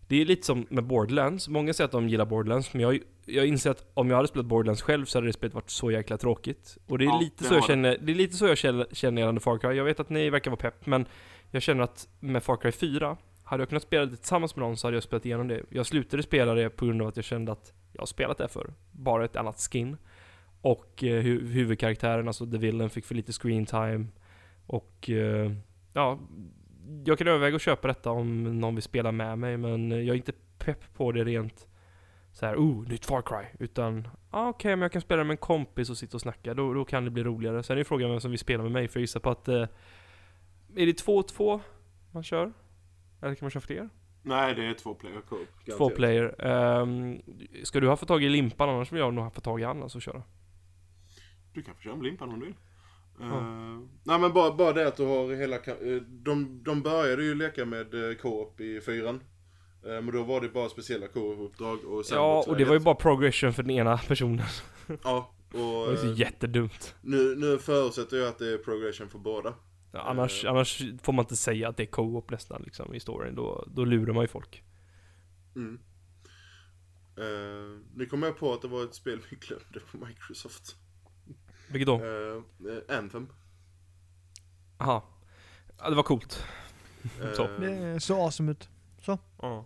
[0.08, 1.48] det är lite som med Borderlands.
[1.48, 4.46] Många säger att de gillar Borderlands, men jag, jag inser att om jag hade spelat
[4.46, 6.78] Borderlands själv så hade det spelet varit så jäkla tråkigt.
[6.88, 7.68] Och det är Ja, lite så jag det.
[7.68, 9.74] känner, det är lite så jag känner, känner gällande Far Cry.
[9.74, 11.06] Jag vet att ni verkar vara pepp, men
[11.52, 14.78] jag känner att med Far Cry 4, hade jag kunnat spela det tillsammans med någon
[14.78, 15.64] så hade jag spelat igenom det.
[15.70, 18.48] Jag slutade spela det på grund av att jag kände att jag har spelat det
[18.48, 19.98] för bara ett annat skin.
[20.62, 24.06] Och eh, hu huvudkaraktären, alltså The Villain, fick för lite screen time.
[24.66, 25.52] Och eh,
[25.94, 26.20] ja,
[27.06, 30.14] jag kan överväga att köpa detta om någon vill spela med mig, men jag är
[30.14, 31.68] inte pepp på det rent
[32.32, 33.66] så här, oh, nytt Far Cry.
[33.66, 36.54] Utan, ah, okej, men jag kan spela med en kompis och sitta och snacka.
[36.54, 37.64] Då, då kan det bli roligare.
[37.64, 39.68] Sen är frågan vem som vill spela med mig, för jag gissar på att eh,
[40.76, 41.62] är det två och två
[42.12, 42.54] man kör?
[43.22, 43.90] Eller kan man köra fler?
[44.22, 45.78] Nej, det är två player co-op.
[45.78, 46.46] Två player.
[46.46, 47.22] Ehm,
[47.64, 49.64] ska du ha fått tag i limpan annars vill jag nog ha fått tag i
[49.64, 50.24] Anna och köra.
[51.58, 52.56] Du kan få köra med limpan om du vill.
[53.22, 55.56] Eh, nej men bara, bara det att du har hela...
[55.56, 59.24] eh, de, de började ju leka med eh, co-op i fyran.
[59.82, 62.96] Men då var det bara speciella co-op-uppdrag och sen Ja, och det var ju bara
[62.96, 64.46] progression för den ena personen.
[65.04, 66.96] Ja, Det och var ju så jättedumt.
[67.02, 69.54] nu, nu förutsätter jag att det är progression för båda.
[69.92, 70.52] Ja, annars, Eh.
[70.52, 73.36] annars får man inte säga att det är co-op nästan liksom i storyn.
[73.36, 74.64] Då, då lurar man ju folk.
[75.56, 75.80] Mm.
[77.20, 80.76] Uh, nu kom jag på att det var ett spel vi glömde på Microsoft.
[81.72, 82.02] Vilket då?
[82.02, 82.44] Uh,
[82.90, 83.28] Anthem.
[84.78, 85.04] Aha.
[85.80, 86.44] Ja, det var coolt.
[87.36, 87.44] Så.
[87.44, 88.70] Eh, Det såg awesome ut.
[89.06, 89.18] Ja.
[89.42, 89.66] Ja,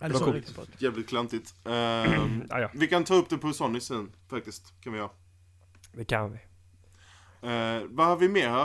[0.00, 0.36] Det det var coolt.
[0.36, 0.82] riktigt.
[0.82, 1.54] Jävligt klantigt.
[1.64, 1.72] Eh,
[2.50, 4.74] Ah, ja, vi kan ta upp det på Sony sen faktiskt.
[4.80, 5.10] Kan vi göra.
[5.92, 6.38] det kan vi.
[7.42, 8.62] Eh, vad har vi mer här?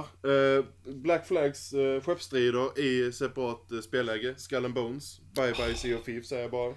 [0.57, 4.35] Eh, Black Flags uh, skeppsstrider i separat uh, spelläge.
[4.37, 5.19] Skull and Bones.
[5.35, 6.73] Bye bye Sea of Thieves säger jag bara.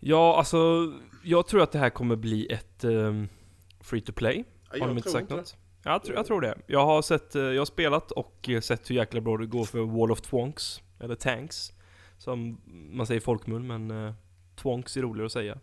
[0.00, 3.28] Ja, alltså, jag tror att det här kommer bli ett um,
[3.80, 4.44] free to play.
[4.70, 5.56] Ja, Har de jag inte sagt inte något?
[5.84, 6.58] Ja, jag, tror, jag tror det.
[6.66, 9.64] Jag har sett, eh, jag har spelat och eh, sett hur jäkla bra det går
[9.64, 11.72] för Wall of Twonks, eller Tanks,
[12.18, 14.12] som man säger i folkmun, men uh,
[14.56, 15.58] Twonks är roligare att säga.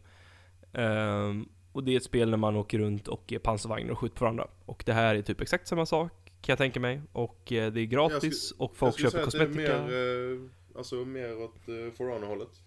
[0.73, 4.15] Ehm, och det är ett spel när man åker runt och är pansarvagnar och skjuter
[4.15, 4.47] på varandra.
[4.65, 7.01] Och det här är typ exakt samma sak, kan jag tänka mig.
[7.11, 9.77] Och eh, det är gratis, och Jag folk skulle köper säga att kosmetika.
[9.85, 12.61] det är mer, eh, alltså mer åt uh, For Honor-hållet.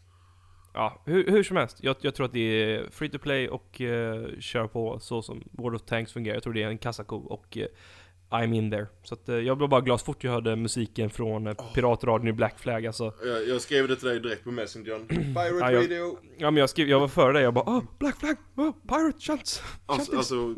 [0.74, 1.78] Ja, hur, hur som helst.
[1.82, 2.40] Jag, jag tror att det
[2.74, 6.34] är free to play och uh, kör på så som World of Tanks fungerar.
[6.36, 7.66] Jag tror det är en kassako och eh,
[8.30, 8.86] I'm in there.
[9.02, 12.28] Så att, eh, jag blev bara glad så fort jag hörde musiken från uh, Piratradion
[12.28, 13.12] i Black Flag alltså.
[13.24, 14.98] Jag, jag skrev det till dig direkt på Messenger.
[15.08, 16.18] Pirate Ja, jag- Radio!
[16.38, 19.20] Ja men jag skrev, jag var före dig, jag bara oh, Black Flag, oh, Pirate
[19.20, 19.62] chants!
[19.86, 20.54] Alltså, alltså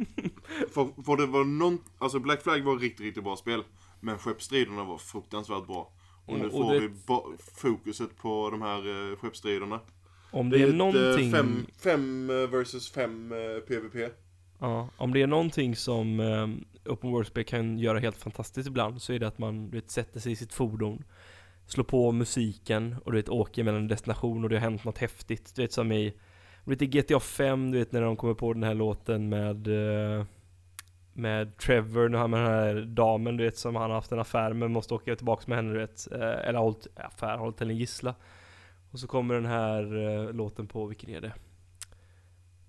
[0.71, 3.63] för, för det var någon, alltså Black Flag var riktigt, riktigt bra spel.
[4.01, 5.93] Men skeppsstriderna var fruktansvärt bra.
[6.27, 6.95] Och nu Och- och får det- vi
[7.61, 9.81] fokuset på de här uh, skeppsstriderna.
[10.31, 11.27] Om Det det är är ett någonting...
[11.27, 14.13] eh, fem, fem eh, versus fem eh, PVP.
[14.59, 19.13] Ja, om det är någonting som um, Open World-spel kan göra helt fantastiskt ibland så
[19.13, 21.05] är det att man du vet, sätter sig i sitt fordon
[21.67, 24.99] Slår på musiken och du vet åker mellan en destination och det har hänt något
[24.99, 26.15] häftigt Du vet som i
[26.65, 29.67] du vet, i GTA 5, du vet när de kommer på den här låten med
[30.19, 30.25] eh,
[31.13, 34.19] Med Trevor, när han med den här damen du vet som han har haft en
[34.19, 37.77] affär med, måste åka tillbaks med henne du vet eh, Eller hållit affär, hållit en
[37.77, 38.15] gissla
[38.91, 41.33] Och så kommer den här eh, låten på, vilken är det?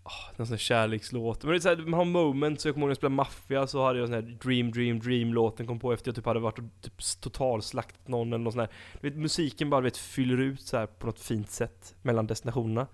[0.03, 1.43] Oh, någon sån här kärlekslåt.
[1.43, 3.15] Men det är så här, man har moments, så jag kommer ihåg när jag spelade
[3.15, 6.25] Mafia så hade jag sån här Dream Dream Dream låten kom på efter jag typ
[6.25, 8.69] hade varit och typ totalslaktat någon eller något sån här.
[9.01, 12.87] Du vet, musiken bara vet, fyller ut så här på något fint sätt mellan destinationerna.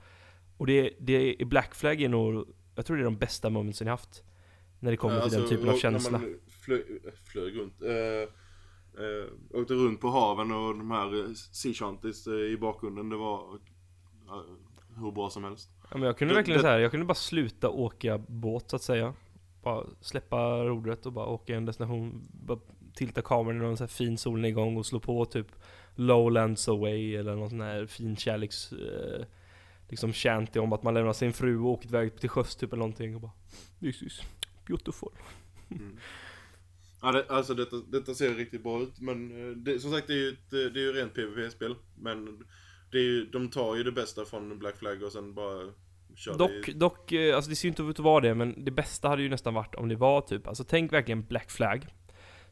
[0.57, 3.87] Och det, det i Black Flag är nog, jag tror det är de bästa momentsen
[3.87, 4.23] jag haft.
[4.79, 6.17] När det kommer Eh, till den alltså, typen av känsla.
[6.17, 6.83] När man flög,
[7.25, 7.81] flög runt.
[7.81, 8.33] Eh,
[8.97, 13.09] eh, åkte runt på haven och de här eh, sea shanties eh, i bakgrunden.
[13.09, 13.39] Det var
[14.27, 14.41] eh,
[15.01, 15.69] hur bra som helst.
[15.91, 18.69] Ja, men jag kunde Det- verkligen det- så här, jag kunde bara sluta åka båt
[18.69, 19.13] så att säga.
[19.63, 22.27] Bara släppa rodret och bara åka en destination.
[22.31, 22.59] Bara
[22.95, 25.47] tilta kameran när en så här fin solnedgång och slå på typ
[25.95, 28.71] Lowlands Away eller någon sån här fin kärleks...
[28.73, 29.25] Eh,
[29.89, 32.79] liksom shanty om att man lämnar sin fru och åker iväg till sjöss typ eller
[32.79, 33.31] någonting och bara
[33.79, 34.21] This is
[34.67, 35.09] beautiful.
[35.71, 35.97] Mm.
[37.07, 38.99] Ja, det, alltså detta, detta ser riktigt bra ut.
[38.99, 41.75] Men eh, det, som sagt det är ju ett, eh, det är ju rent PVP-spel.
[41.97, 42.25] Men
[42.91, 45.63] det är ju, de tar ju det bästa från Black Flag och sen bara
[46.15, 48.35] kör det Dock, i- dock, eh, alltså det ser ju inte ut att vara det,
[48.35, 51.51] men det bästa hade ju nästan varit om det var typ, alltså tänk verkligen Black
[51.51, 51.87] Flag.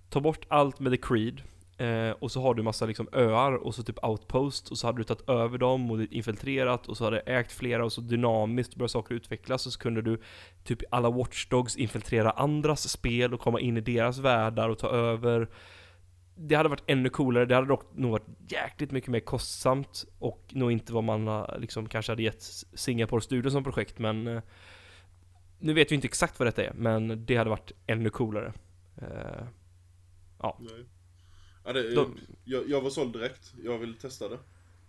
[0.10, 1.42] Ta bort allt med The Creed,
[1.78, 5.00] eh, och så har du massa liksom öar och så typ outpost, och så hade
[5.00, 8.76] du tagit över dem och infiltrerat, och så hade du ägt flera, och så dynamiskt
[8.76, 10.22] började saker utvecklas, och så kunde du
[10.64, 15.50] typ alla Watchdogs infiltrera andras spel och komma in i deras världar och ta över.
[16.38, 20.44] Det hade varit ännu coolare, det hade dock nog varit jäkligt mycket mer kostsamt och
[20.50, 22.42] nog inte vad man liksom kanske hade gett
[22.74, 24.42] Singapore Studio som projekt men eh,
[25.60, 28.54] Nu vet vi inte exakt vad detta är, men det hade varit ännu coolare.
[28.98, 29.48] Eh,
[30.60, 30.86] Nej.
[31.66, 33.54] Ja, det, De- jag, jag var såld direkt.
[33.64, 34.38] Jag vill testa det.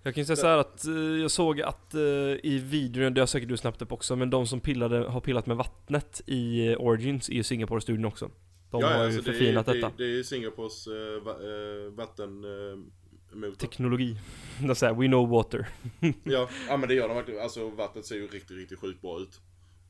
[0.02, 2.00] jag kan ju säga så här att eh, jag såg att eh,
[2.42, 5.46] i videon, det har säkert du snabbt upp också, men de som pillade, har pillat
[5.46, 8.30] med vattnet i eh, Origins i Singapore Studion också.
[8.70, 9.86] De Ja, har ju alltså, det är- förfinat det, detta.
[9.86, 13.56] är- Det är ju Singapores uh, va, eh, vattenmotor.
[13.58, 14.16] Teknologi.
[14.60, 15.68] De säger we know water.
[16.24, 17.40] ja, ja, men det gör de verkligen.
[17.42, 19.40] Alltså vattnet ser ju riktigt, riktigt sjukt bra ut.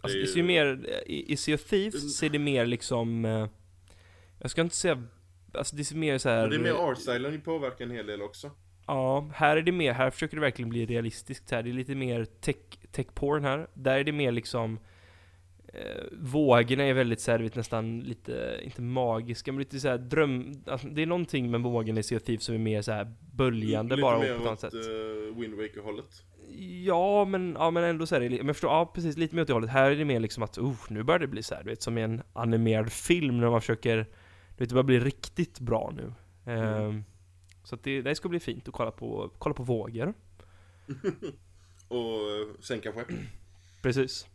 [0.01, 3.25] Alltså är det ser ju mer, i, i Sea of Thieves ser det mer liksom
[4.39, 5.03] Jag ska inte säga
[5.59, 6.41] Alltså det ser mer så här.
[6.41, 8.51] Men det är mer artstylen ju påverkar en hel del också.
[8.87, 11.63] Ja, här är det mer, här försöker det verkligen bli realistiskt här.
[11.63, 12.57] Det är lite mer tech,
[12.93, 13.67] tech porn här.
[13.75, 14.79] Där är det mer liksom
[15.69, 20.53] eh, Vågorna är väldigt såhär, vet nästan lite, inte magiska, men lite såhär dröm...
[20.67, 24.03] Alltså, det är någonting med vågorna i Sea of som är mer såhär böljande Lite
[24.03, 24.75] bara mer på ett annat åt sätt.
[24.75, 26.23] uh, Wind Waker-hållet.
[26.85, 29.49] Ja, men, ja, men ändå så är det, men förstår, ja precis, lite mer åt
[29.49, 29.71] det hållet.
[29.71, 31.83] Här är det mer liksom att, oh, nu börjar det bli så här, du vet,
[31.83, 34.07] som i en animerad film när man försöker
[34.57, 36.13] Du vet, det börjar bli riktigt bra nu.
[36.53, 37.05] Ehm,
[37.65, 40.15] Så det, det ska bli fint att kolla på, kolla på vågor.
[41.89, 43.09] Och eh, sänka skepp.
[43.83, 44.27] Precis.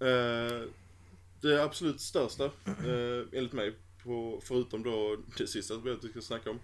[0.00, 0.62] Eh,
[1.40, 6.50] det absolut största, eh, enligt mig, på, förutom då det sista spelet vi ska snacka
[6.50, 6.58] om.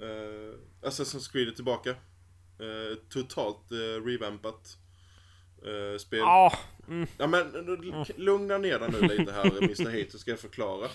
[0.00, 0.54] Eh,
[0.88, 1.90] Assassin's Creed är tillbaka.
[1.90, 4.78] Eh, totalt eh, revampat
[5.62, 6.18] eh, spel.
[6.18, 6.52] Ja,
[6.88, 9.84] mm, Ja men l- lugna ner dig nu lite här Mr.
[9.98, 10.88] Hater ska jag förklara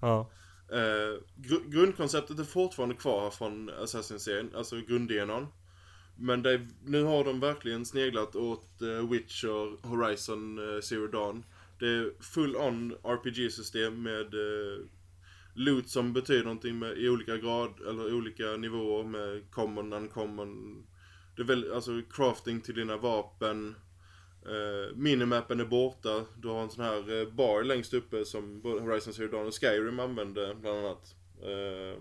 [0.00, 0.30] ja.
[0.72, 5.10] Eh, gr- grundkonceptet är fortfarande kvar från Assassin-serien, alltså grund
[6.16, 11.44] Men det, nu har de verkligen sneglat åt eh, Witcher, Horizon, eh, Zero Dawn.
[11.78, 14.84] Det är full-on RPG-system med eh,
[15.54, 20.82] loot som betyder någonting med, i olika grad, eller olika nivåer med common, uncommon.
[21.36, 23.74] Det är väl, alltså crafting till dina vapen.
[24.44, 26.24] Eh, minimappen är borta.
[26.36, 29.54] Du har en sån här eh, bar längst uppe som både Horizon Zero Dawn och
[29.54, 31.14] Skyrim använde bland annat.
[31.42, 32.00] Eh,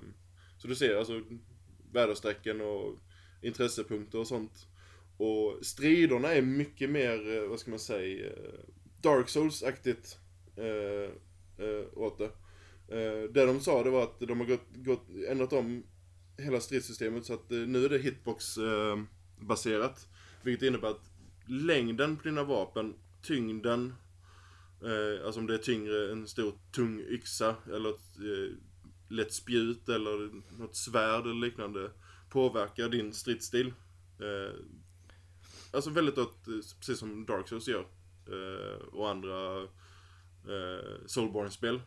[0.57, 1.21] så du ser alltså
[1.91, 2.99] väderstrecken och
[3.41, 4.67] intressepunkter och sånt.
[5.17, 8.31] Och striderna är mycket mer, eh, vad ska man säga,
[9.01, 10.17] Dark Souls-aktigt
[11.95, 12.29] åt det.
[12.87, 15.83] Eh, det de sa det var att de har gått, gått, ändrat om
[16.37, 20.07] hela stridssystemet så att eh, nu är det hitbox-baserat.
[20.43, 21.11] vilket innebär att
[21.47, 23.93] längden på dina vapen, tyngden,
[24.83, 28.57] eh, alltså om det är tyngre, en stor tung yxa eller ett eh,
[29.09, 31.91] lätt spjut eller något svärd eller liknande
[32.29, 33.73] påverkar din stridsstil.
[34.19, 34.53] Eh,
[35.73, 37.85] alltså väldigt åt, eh, precis som Dark Souls gör.
[38.27, 39.61] Eh, och andra
[40.47, 41.81] eh, Soulborne-spel.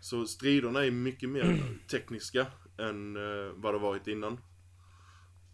[0.00, 2.46] Så striderna är mycket mer tekniska
[2.78, 4.38] än eh, vad det varit innan.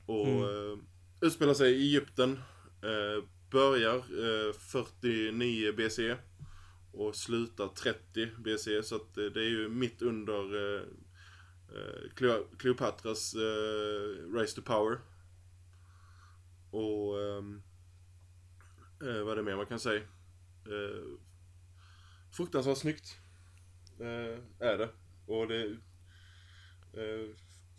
[0.06, 0.80] Och Mm.
[1.20, 2.38] utspelar sig i Egypten.
[2.86, 6.16] Eh, börjar eh, 49 BC
[6.92, 10.82] och slutar 30 BC så att eh, det är ju mitt under eh,
[11.76, 14.98] eh Cleopatras eh, Rise to Power.
[16.70, 17.62] Och ehm,
[19.02, 20.00] eh, vad är det mer man kan säga?
[20.66, 21.18] Eh,
[22.36, 23.16] fruktansvärt snyggt.
[24.00, 24.88] Eh, är det.
[25.26, 25.70] Och det är
[26.92, 27.30] eh,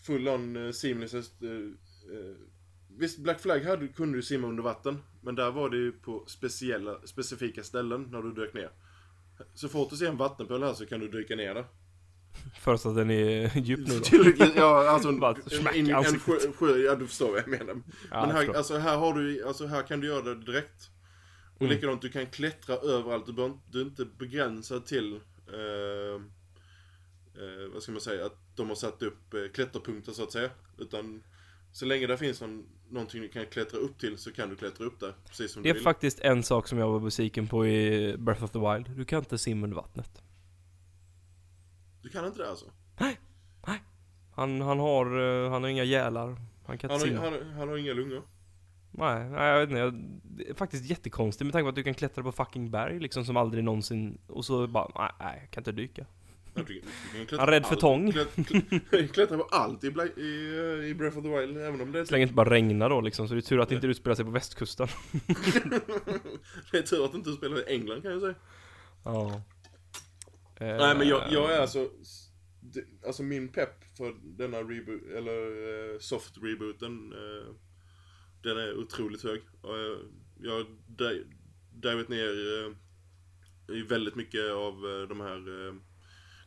[0.05, 1.13] full on eh, seamless.
[1.13, 2.56] Eh,
[2.97, 5.01] visst, Black Flag hade, kunde du simma under vatten.
[5.21, 8.69] Men där var det ju på speciella, specifika ställen när du dök ner.
[9.53, 11.65] Så fort du ser en vattenpöl här så kan du dyka ner där.
[12.60, 13.99] Först att den är djup nu
[14.39, 14.45] då.
[14.55, 16.21] Ja, alltså en, smack en, en ansiktet.
[16.21, 17.81] sjö, sjö, ja du förstår vad jag menar.
[18.12, 20.89] Ja, Men här, alltså, här har du, alltså här kan du göra det direkt.
[21.55, 21.73] Och Mm.
[21.75, 23.25] likadant, du kan klättra överallt.
[23.25, 25.13] Du, inte- du är inte begränsad till,
[25.47, 26.21] eh,
[27.43, 30.49] eh, vad ska man säga, att de har satt upp eh, klätterpunkter så att säga.
[30.77, 31.23] Utan
[31.77, 34.85] så länge det finns någon, någonting du kan klättra upp till så kan du klättra
[34.85, 35.13] upp där.
[35.27, 35.83] Precis som Det du är vill.
[35.83, 38.97] faktiskt en sak som jag var besviken på i Breath of the Wild.
[38.97, 40.21] Du kan inte simma under vattnet.
[42.01, 42.65] Du kan inte det alltså?
[44.31, 45.05] Han, han har,
[45.45, 46.37] eh, han har inga gälar.
[46.65, 47.39] Han kan Han inte har, simma.
[47.45, 48.21] han, han har inga lungor.
[48.91, 49.79] Nej, nej, jag vet inte.
[49.79, 52.99] Jag, det är faktiskt jättekonstigt med tanke på att du kan klättra på fucking berg
[52.99, 54.17] liksom som aldrig någonsin...
[54.27, 56.05] Och så bara, nej, nej jag kan inte dyka.
[56.57, 58.11] Han är rädd för tång.
[58.11, 58.35] Klätt,
[58.89, 62.05] klätt, klättra på allt i, eh, i Breath of the Wild, även om det är
[62.05, 63.87] Så länge det inte bara regnar då liksom, så det är tur att det inte
[63.87, 64.87] utspelar sig på västkusten.
[66.71, 68.35] det är tur att du inte spelar i England kan jag säga.
[69.03, 69.41] Ja.
[70.59, 71.57] Nej men jag, jag Eh.
[71.57, 71.89] är alltså,
[72.61, 77.53] det, alltså min pepp för denna reboot, eller eh, soft rebooten, eh,
[78.43, 79.37] den är otroligt hög.
[79.63, 79.97] Eh,
[80.39, 81.25] jag har di-
[81.71, 82.71] divit ner eh,
[83.75, 85.73] i väldigt mycket av eh, de här eh,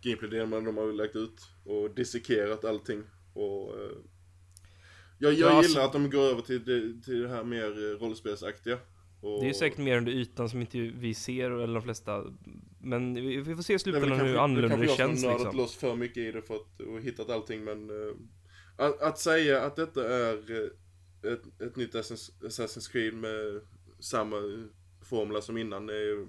[0.02, 3.02] gameplay-delarna de har lagt ut och dissekerat allting.
[3.34, 3.90] Och, eh,
[5.18, 7.64] jag jag Ja, alltså- gillar att de går över till det, till det här mer
[7.92, 8.78] eh, rollspelsaktiga.
[9.20, 12.24] Och, Det är säkert mer under ytan som inte vi ser, eller de flesta.
[12.80, 15.30] Men vi, vi får se i Det slutändan hur annorlunda det jag som känns har
[15.30, 15.58] nördat liksom.
[15.60, 18.14] loss för mycket i det för att, och hittat allting men eh,
[18.76, 23.60] att, att säga att detta är eh, ett, ett nytt Assassin's Creed med
[23.98, 24.36] samma
[25.02, 26.26] formula som innan är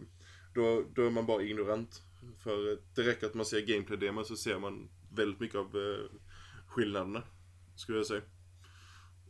[0.55, 2.01] då, då är man bara ignorant.
[2.43, 6.19] För eh, det räcker att man ser gameplay-demon så ser man väldigt mycket av eh,
[6.67, 7.23] skillnaderna.
[7.75, 8.21] Skulle jag säga.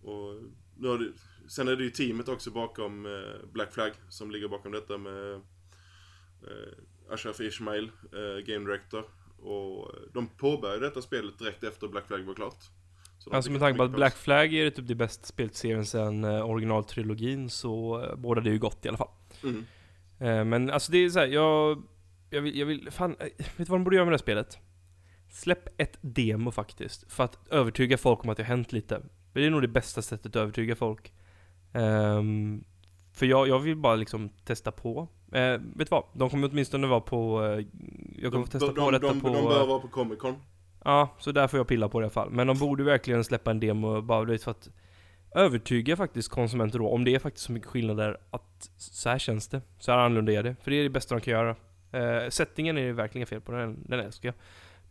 [0.01, 0.35] Och
[0.77, 1.11] nu har det,
[1.47, 5.33] sen är det ju teamet också bakom eh, Black Flag som ligger bakom detta med
[5.33, 5.41] eh,
[7.09, 9.03] Ashraf Ismail, eh, Game Director.
[9.39, 12.63] Och de påbörjade detta spelet direkt efter Black Flag var klart.
[13.31, 14.15] Alltså med tanke på att Black.
[14.15, 18.85] Flag är typ det bästa spelet i serien sen originaltrilogin så båda det ju gott
[18.85, 19.11] i alla fall.
[19.43, 20.49] Mm.
[20.49, 21.83] Men alltså det är så här, jag...
[22.33, 24.23] Jag vill, jag vill, fan, eh, vet du vad de borde göra med det här
[24.23, 24.59] spelet?
[25.29, 29.01] Släpp ett demo faktiskt, för att övertyga folk om att det har hänt lite.
[29.33, 31.13] Det är nog det bästa sättet att övertyga folk.
[31.73, 32.63] Ehm,
[33.13, 35.07] för jag, jag vill bara liksom testa på.
[35.31, 36.03] Eh, vet du vad?
[36.13, 37.65] De kommer åtminstone vara på eh,
[38.17, 39.27] jag kommer De, testa de, på de, detta de, på...
[39.27, 40.35] de bör vara på Comic Con.
[40.83, 42.29] Ja, så där får jag pilla på det i alla fall.
[42.29, 44.69] Men de borde verkligen släppa en demo bara vet, för att
[45.35, 49.47] övertyga faktiskt konsumenter då, om det är faktiskt så mycket skillnader att så här känns
[49.47, 49.61] det.
[49.79, 50.55] Så här annorlunda är det.
[50.61, 51.55] För det är det bästa de kan göra.
[51.93, 54.35] Uh, settingen är det verkligen fel på, den, den älskar jag.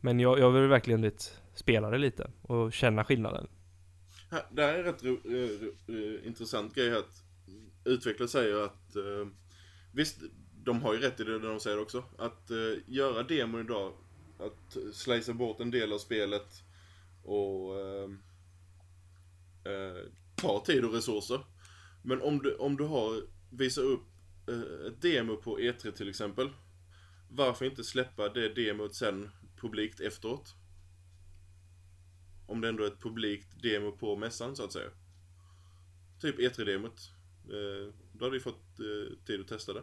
[0.01, 3.47] Men jag, jag vill verkligen dit, spela det lite och känna skillnaden.
[4.51, 7.23] Det här är en rätt ro, eh, ro, ro, intressant grej här att
[7.85, 9.27] utvecklare säger att uh,
[9.93, 10.19] visst,
[10.65, 12.05] de har ju rätt i det de säger också.
[12.19, 13.93] Att uh, göra demon idag,
[14.39, 16.63] att slicea bort en del av spelet
[17.25, 18.17] och uh,
[20.35, 21.41] ta tid och resurser.
[22.03, 24.07] Men om du, om du har, visar upp
[24.87, 26.51] ett demo på E3 till exempel.
[27.33, 30.55] Varför inte släppa det demot sen publikt efteråt?
[32.47, 34.91] Om det ändå är ett publikt demo på mässan så att säga.
[36.21, 37.13] Typ E3-demot.
[37.45, 39.83] Eh, då hade vi fått eh, tid att testa det.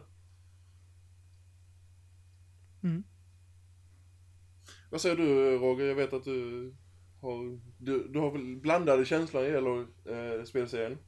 [2.82, 3.04] Mm.
[4.90, 5.86] Vad säger du Roger?
[5.86, 6.74] Jag vet att du
[7.20, 10.98] har, du, du har väl blandade känslor när det gäller eh, spelserien.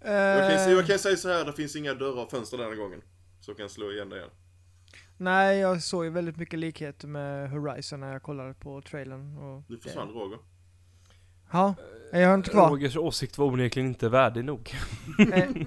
[0.00, 3.02] Jag kan, jag kan säga så här, det finns inga dörrar och fönster denna gången.
[3.40, 4.30] Så kan jag slå igen det igen.
[5.16, 9.38] Nej, jag såg ju väldigt mycket likheter med Horizon när jag kollade på trailern.
[9.38, 10.38] Och Nu försvann Roger.
[11.52, 11.74] Ja,
[12.12, 12.70] är jag inte kvar?
[12.70, 14.74] Rogers åsikt var onekligen inte värdig nog.
[15.18, 15.66] är, är,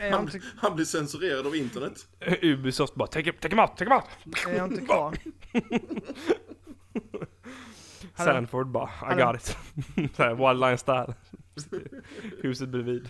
[0.00, 2.06] jag Han, inte, han blir censurerad av internet.
[2.42, 5.16] Ubisoft bara 'Take take 'em out, take 'em out!' är jag inte kvar?
[8.16, 9.56] Sanford bara 'I got it'
[10.16, 11.14] Såhär one line style.
[12.42, 13.08] Huset bredvid.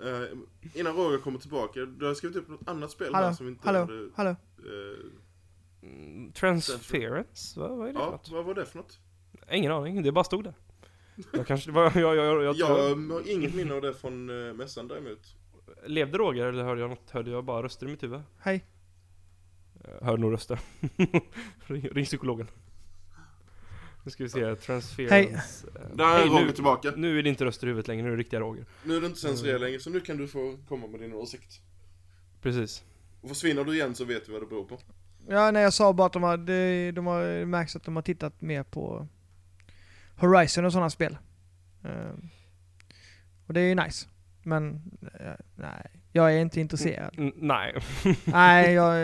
[0.00, 0.38] Eh,
[0.80, 3.26] innan Roger kommer tillbaka, du har skrivit upp något annat spel Hallå?
[3.26, 3.78] här som inte Hallå?
[3.80, 4.08] hade...
[4.16, 4.36] Hallå?
[4.66, 7.60] Eh, Transference?
[7.60, 8.28] Vad, vad är det för ja, något?
[8.28, 8.98] vad var det för något?
[9.50, 10.54] Ingen aning, det bara stod där.
[11.32, 14.30] Jag kanske, det var, jag, jag, jag, jag, Jag har inget minne av det från
[14.30, 15.36] uh, mässan däremot.
[15.86, 17.10] Levde Roger eller hörde jag något?
[17.10, 18.20] Hörde jag bara röster i mitt huvud?
[18.38, 18.64] Hej.
[20.00, 20.60] Jag hörde nog röster.
[21.66, 22.46] ring, ring psykologen.
[24.04, 25.14] Nu ska vi se, transference.
[25.14, 25.32] Hej.
[25.34, 26.92] Eh, Där är hej, Roger nu, tillbaka.
[26.96, 28.64] nu är det inte röster i huvudet längre, nu är det riktiga Roger.
[28.84, 31.60] Nu är du inte censurerad längre, så nu kan du få komma med din åsikt.
[32.42, 32.84] Precis.
[33.20, 34.78] Och försvinner du igen så vet vi vad det beror på.
[35.28, 38.02] Ja, nej jag sa bara att de har, de, de har märkt att de har
[38.02, 39.08] tittat mer på
[40.16, 41.18] Horizon och sådana spel.
[41.84, 42.28] Ehm,
[43.46, 44.08] och det är ju nice.
[44.42, 44.82] Men,
[45.20, 45.90] eh, nej.
[46.12, 47.14] Jag är inte intresserad.
[47.18, 47.74] N- nej.
[48.24, 48.96] nej, jag,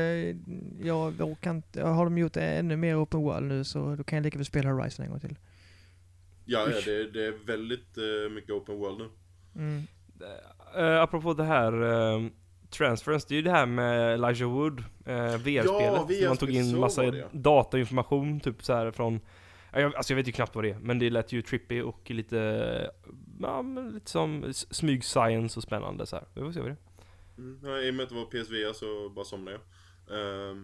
[0.80, 1.82] jag orkar inte.
[1.82, 4.44] Har de gjort det ännu mer open world nu så då kan jag lika väl
[4.44, 5.38] spela Horizon en gång till.
[6.44, 9.08] Ja, ja det, det är väldigt eh, mycket open world nu.
[9.62, 9.82] Mm.
[10.76, 12.28] Uh, apropå det här uh,
[12.72, 14.84] Transference, det är ju det här med Elijah Wood, uh,
[15.36, 15.64] VR-spelet.
[15.66, 19.20] Ja, där man tog in massa datainformation, typ så här från
[19.72, 22.10] jag, alltså jag vet ju knappt vad det är, men det lät ju trippy och
[22.10, 22.90] lite,
[23.40, 26.24] ja men lite som smyg-science och spännande så här.
[26.34, 27.38] Vi får se vad det är.
[27.38, 27.60] Mm.
[27.64, 29.58] Ja, I och med att det var PSVR så bara somnade
[30.06, 30.56] jag.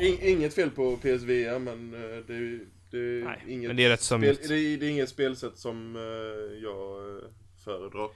[0.00, 3.88] In, inget fel på PSVR men eh, det, är- det Nej, inget men det är
[3.88, 6.02] rätt spel, det, det är inget spelsätt som eh,
[6.62, 7.24] jag eh,
[7.64, 8.10] föredrar.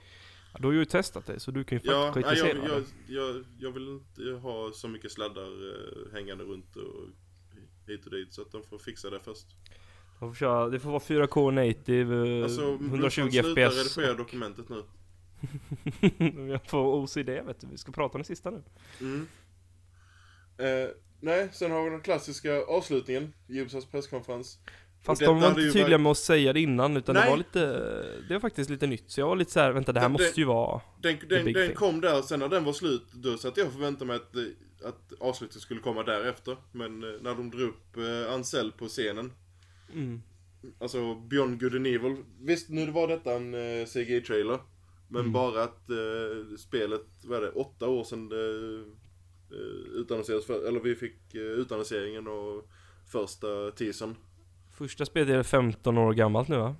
[0.59, 3.13] Du har ju testat det, så du kan ju Ja, faktiskt nej, kritisera jag, det.
[3.13, 7.09] jag, jag, jag vill inte ha så mycket sladdar eh, hängande runt och
[7.87, 9.45] hit och dit så att de får fixa det först.
[10.19, 13.97] Man får köra, det får vara 4K native, eh, Alltså, 120 sluta FPS.
[13.97, 14.83] redigera dokumentet nu.
[16.51, 18.63] jag får OCD vet du, vi ska prata om det sista nu.
[19.01, 19.27] Mm.
[20.57, 20.89] Eh,
[21.19, 24.59] nej, sen har vi den klassiska avslutningen, Ubisofts presskonferens.
[25.05, 27.29] Fast de var inte tydliga varit- med att säga det innan, utan det Nej.
[27.29, 27.59] var lite,
[28.27, 29.11] det var faktiskt lite nytt.
[29.11, 30.81] Så jag var lite så här, vänta det här Det- måste ju vara...
[31.01, 31.75] Den, den, den thing.
[31.75, 34.43] kom där, sen när den var slut, då satt jag och förväntade mig att, eh,
[34.89, 36.57] att avslutet skulle komma därefter.
[36.71, 39.31] Men eh, när de drog upp eh, Ansel på scenen,
[39.93, 40.21] Mm.
[40.79, 42.15] alltså Beyond Good and Evil.
[42.41, 44.59] Visst, nu var detta en eh, CGI-trailer.
[45.07, 45.33] Men Mm.
[45.33, 48.45] bara att eh, spelet, vad är det, åtta år sedan det
[49.51, 52.69] eh, utannonserades för, eller vi fick eh, utannonseringen och
[53.11, 54.15] första teasern.
[54.73, 56.75] Första spelet är 15 år gammalt nu va?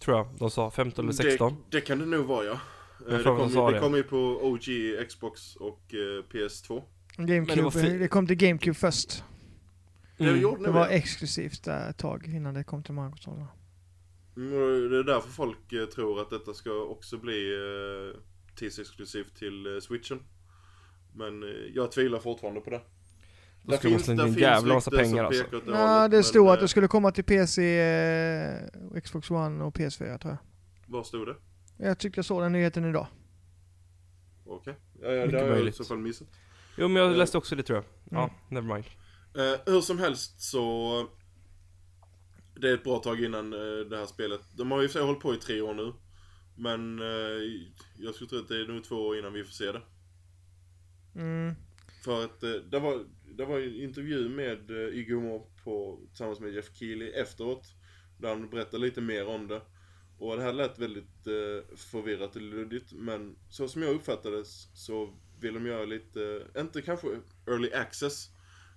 [0.00, 1.52] Tror jag, de sa 15 eller 16.
[1.70, 2.60] Det, det kan det nog vara ja.
[3.00, 3.80] Jag Eh, Det kom, ju- det det.
[3.80, 4.62] kom ju på OG,
[5.08, 6.82] Xbox och eh, PS2.
[7.16, 9.24] GameCube, det det kom till GameCube först.
[10.18, 10.40] Det Mm.
[10.40, 13.48] gjorde Det ni var exklusivt där ett tag innan det kom till de andra konsolerna.
[14.36, 18.20] Mm, Det är därför folk eh, tror att detta ska också bli eh,
[18.56, 20.20] tidsexklusivt till eh, switchen.
[21.14, 22.80] Men eh, jag tvivlar fortfarande på det.
[23.66, 25.44] Då ska man slänga in en jävla massa pengar alltså.
[25.66, 29.74] Nej, det men, stod att eh, det skulle komma till PC, eh, Xbox One och
[29.76, 30.38] PS4 tror jag.
[30.92, 31.36] Var stod det?
[31.78, 33.06] Jag tyckte jag såg den nyheten idag.
[34.46, 34.74] Okej.
[35.02, 35.74] Ja, ja, Mycket det har jag i möjligt.
[35.76, 36.28] så fall missat.
[36.78, 37.16] Jo men jag Eh.
[37.18, 37.84] läste också det tror jag.
[38.10, 38.34] Ja, Mm.
[38.48, 38.86] nevermind.
[39.34, 40.92] Eh, hur som helst så...
[42.60, 43.58] Det är ett bra tag innan eh,
[43.90, 44.40] det här spelet.
[44.56, 45.92] De har ju för hållit på i tre år nu.
[46.56, 47.06] Men eh,
[47.96, 49.82] jag skulle tro att det är nog två år innan vi får se det.
[51.14, 51.54] Mm.
[52.06, 53.04] För att eh, det var,
[53.36, 57.66] det var en intervju med eh, Igor på, tillsammans med Jeff Keely efteråt.
[58.18, 59.60] Där han berättade lite mer om det.
[60.18, 62.92] Och det här lät väldigt eh, förvirrat och luddigt.
[62.92, 64.44] Men så som jag uppfattade det
[64.74, 67.06] så vill de göra lite, eh, inte kanske
[67.46, 68.28] early access.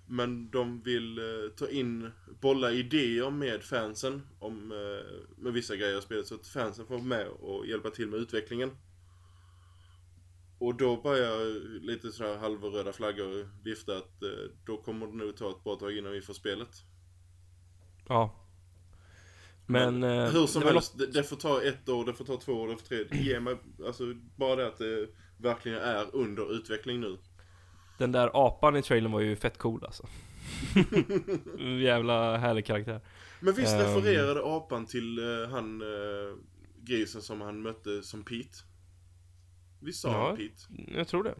[0.06, 2.10] Men de vill eh, ta in,
[2.40, 6.26] bolla idéer med fansen om, eh, med vissa grejer i spelet.
[6.26, 8.70] Så att fansen får vara med och hjälpa till med utvecklingen.
[10.60, 14.28] Och då börjar lite sådär halvröda flaggor vifta att eh,
[14.66, 16.68] då kommer det nog ta ett bra tag innan vi får spelet.
[18.08, 18.34] Ja.
[19.66, 20.02] Men...
[20.02, 22.36] eh, hur som det var helst, det, det får ta ett år, det får ta
[22.36, 23.04] två år, det får tre.
[23.10, 23.56] Ge mig,
[23.86, 24.04] alltså
[24.36, 25.08] bara det att det
[25.38, 27.18] verkligen är under utveckling nu.
[27.98, 30.06] Den där apan i trailern var ju fett cool alltså.
[31.82, 33.00] Jävla härlig karaktär.
[33.40, 33.80] Men visst Ehm.
[33.80, 36.36] refererade apan till eh, han eh,
[36.82, 38.58] grisen som han mötte som Pete?
[39.80, 40.36] Visst sa Ja.
[40.36, 40.92] Pete?
[40.98, 41.34] Jag tror det.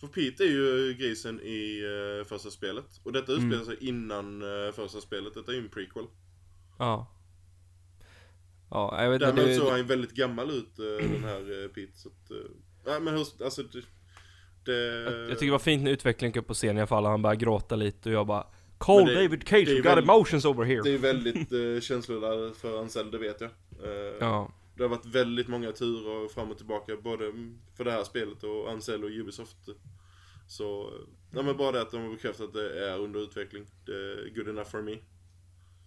[0.00, 1.82] För Pete är ju grisen i
[2.20, 3.00] eh, första spelet.
[3.04, 3.64] Och detta utspelar Mm.
[3.66, 5.34] sig innan eh, första spelet.
[5.34, 6.04] Detta är ju en prequel.
[6.78, 7.16] Ja.
[8.70, 9.20] Ja, jag vet.
[9.20, 11.98] Däremot det- såg han ju väldigt gammal ut eh, den här Pete.
[11.98, 12.30] Så att,
[12.86, 13.82] nej men hur, alltså det...
[14.64, 16.86] det Jag, jag tycker det var fint när utvecklingen kom upp på scenen i alla
[16.86, 18.46] fall, han började gråta lite och jag bara
[18.78, 20.82] Call det- David Cage, we got emotions over here!
[20.82, 23.50] Det är väldigt eh, känsloladdat för Ansel, det vet jag.
[24.20, 27.24] Ja, Det har varit väldigt många turer fram och tillbaka, både
[27.76, 29.56] för det här spelet och Ansel och Ubisoft.
[30.46, 30.92] Så, eh,
[31.30, 33.66] nej men bara det att de har bekräftat att det är under utveckling.
[33.86, 34.92] Det är good enough for me.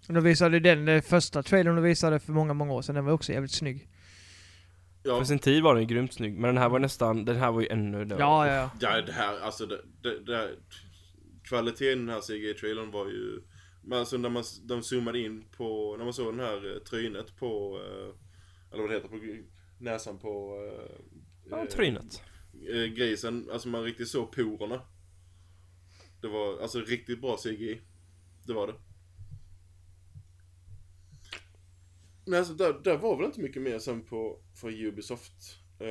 [0.07, 3.05] Och de visade den, den första trailern de visade för många, många år sedan, den
[3.05, 3.89] var också jävligt snygg.
[5.03, 7.35] Ja, för sin tid var den ju grymt snygg, men den här var nästan, den
[7.35, 8.05] här var ju ännu...
[8.05, 8.69] var- Ja, ja, ja.
[8.79, 10.55] ja det här, alltså det, det, det här,
[11.43, 13.41] kvaliteten i den här CGI-trailern var ju,
[13.83, 17.37] men alltså när man, de zoomade in på, när man såg den här eh, trynet
[17.39, 18.15] på, eh,
[18.73, 19.19] eller vad det heter, på
[19.79, 20.95] näsan på eh,
[21.49, 22.21] Ja, eh, trynet.
[22.73, 24.81] eh, grisen, alltså man riktigt såg porerna.
[26.21, 27.81] Det var alltså riktigt bra CGI.
[28.45, 28.73] Det var det.
[32.25, 35.59] Men alltså där, där var väl inte mycket mer sen på, för Ubisoft.
[35.79, 35.87] Eh,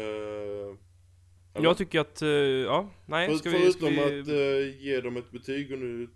[1.54, 1.64] eller?
[1.68, 3.72] Jag tycker att, eh, ja, nej, För, ska vi...
[3.72, 6.10] Ska förutom vi att eh, ge dem ett betyg och nu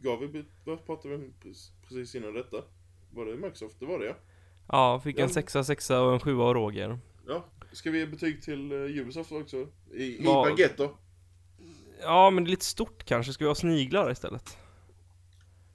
[0.00, 2.64] gav vi, vad pratade vi om precis- precis innan detta?
[3.10, 3.80] Var det Microsoft?
[3.80, 4.16] Det var det ja.
[4.68, 5.28] Ja, fick en Ja.
[5.28, 6.98] sexa, sexa och en sjua av Roger.
[7.28, 9.56] Ja, ska vi ge betyg till uh, Ubisoft också?
[9.92, 10.90] I, i Vad- baguetter?
[12.02, 14.58] Ja, men det är lite stort kanske, ska vi ha sniglar istället?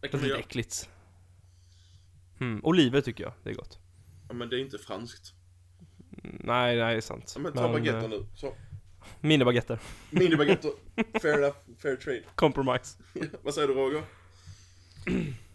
[0.01, 0.89] Det är lite äckligt.
[2.39, 3.79] Hmm, oliver tycker jag, det är gott.
[4.27, 5.33] Ja, men det är inte franskt.
[6.23, 7.31] Mm, Nej, nej, det är sant.
[7.35, 8.25] Ja, men ta baguetter eh, nu.
[8.35, 8.53] Så.
[9.21, 9.79] Minibaguetter.
[10.09, 10.71] Minibaguetter.
[11.21, 11.55] fair enough.
[11.81, 12.23] Fair trade.
[12.35, 12.97] Compromise.
[13.43, 14.03] Vad säger du Roger?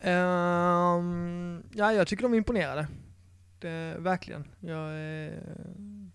[0.00, 2.88] Ehm, ja, jag tycker de är imponerade.
[3.62, 4.48] Det, verkligen.
[4.60, 4.90] Jag,
[5.26, 5.38] eh,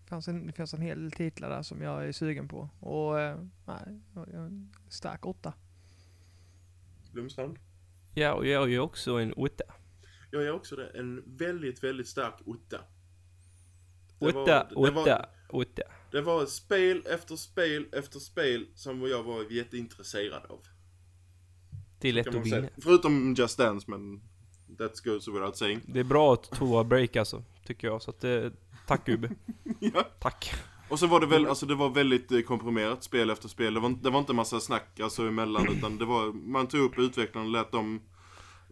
[0.05, 2.69] fanns en, det finns en hel del titlar där som jag är sugen på.
[2.79, 5.53] Och eh, nej, jag, jag, en stark åtta.
[7.11, 7.59] Blomstrand?
[8.13, 9.63] Ja, och jag är ju också en åtta.
[10.31, 10.87] Jag är också det.
[10.89, 12.81] En väldigt, väldigt stark Åtta,
[14.19, 15.83] det var- åtta, åtta.
[16.11, 20.59] Det var spel efter spel efter spel som jag var jätteintresserad av.
[21.99, 22.69] Det är lätt att vinna.
[22.81, 24.21] Förutom Just Dance, men
[24.77, 25.79] that goes without saying.
[25.85, 28.01] Det är bra att toa break alltså, tycker jag.
[28.01, 28.51] Så att det,
[28.87, 29.29] tack Ube.
[29.79, 30.03] ja.
[30.19, 30.53] Tack.
[30.89, 33.73] Och så var det väl, alltså det var väldigt eh, komprimerat spel efter spel.
[33.73, 36.81] Det var, inte- det var inte massa snack alltså emellan, utan det var, man tog
[36.81, 38.01] upp utvecklarna och lät dem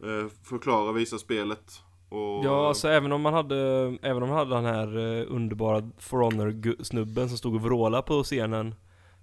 [0.04, 1.82] eh, förklara, visa spelet.
[2.10, 3.58] Och, Ja, alltså även om man hade,
[4.02, 8.24] även om man hade den här eh, underbara For Honor-snubben som stod och vrålade på
[8.24, 8.76] scenen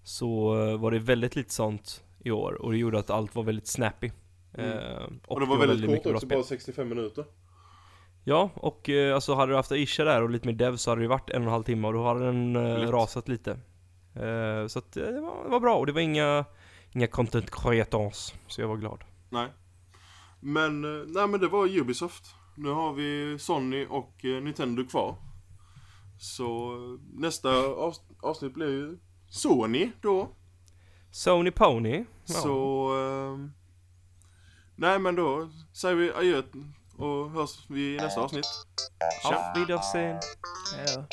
[0.03, 3.43] Så eh, var det väldigt lite sånt i år och det gjorde att allt var
[3.43, 4.11] väldigt snappy.
[4.55, 4.71] Mm.
[4.71, 6.39] Eh, och det var väldigt mycket kort också, spel.
[6.39, 7.25] bara 65 minuter.
[8.25, 11.03] Ja, och eh, alltså hade du haft Aisha där och lite mer dev så hade
[11.03, 12.91] det varit en och en halv timme och då hade den eh, Lätt.
[12.91, 13.51] rasat lite.
[14.15, 16.45] Eh, så att det var, det var bra och det var inga,
[16.93, 19.05] inga content creators, så jag var glad.
[19.31, 19.49] Nej.
[20.41, 20.81] Men,
[21.13, 22.35] nej men det var Ubisoft.
[22.57, 25.17] Nu har vi Sony och Nintendo kvar.
[26.21, 26.73] Så
[27.13, 28.99] nästa avs- avsnitt blir ju
[29.29, 30.29] Sony då.
[31.11, 31.97] Sony Pony.
[31.99, 32.05] Ja.
[32.35, 32.89] Så...
[34.83, 36.43] Nej men då säger vi adjö
[36.99, 38.47] och hörs vi i nästa avsnitt.
[39.25, 40.21] Auf Wiedersehen.
[40.87, 41.07] Ja.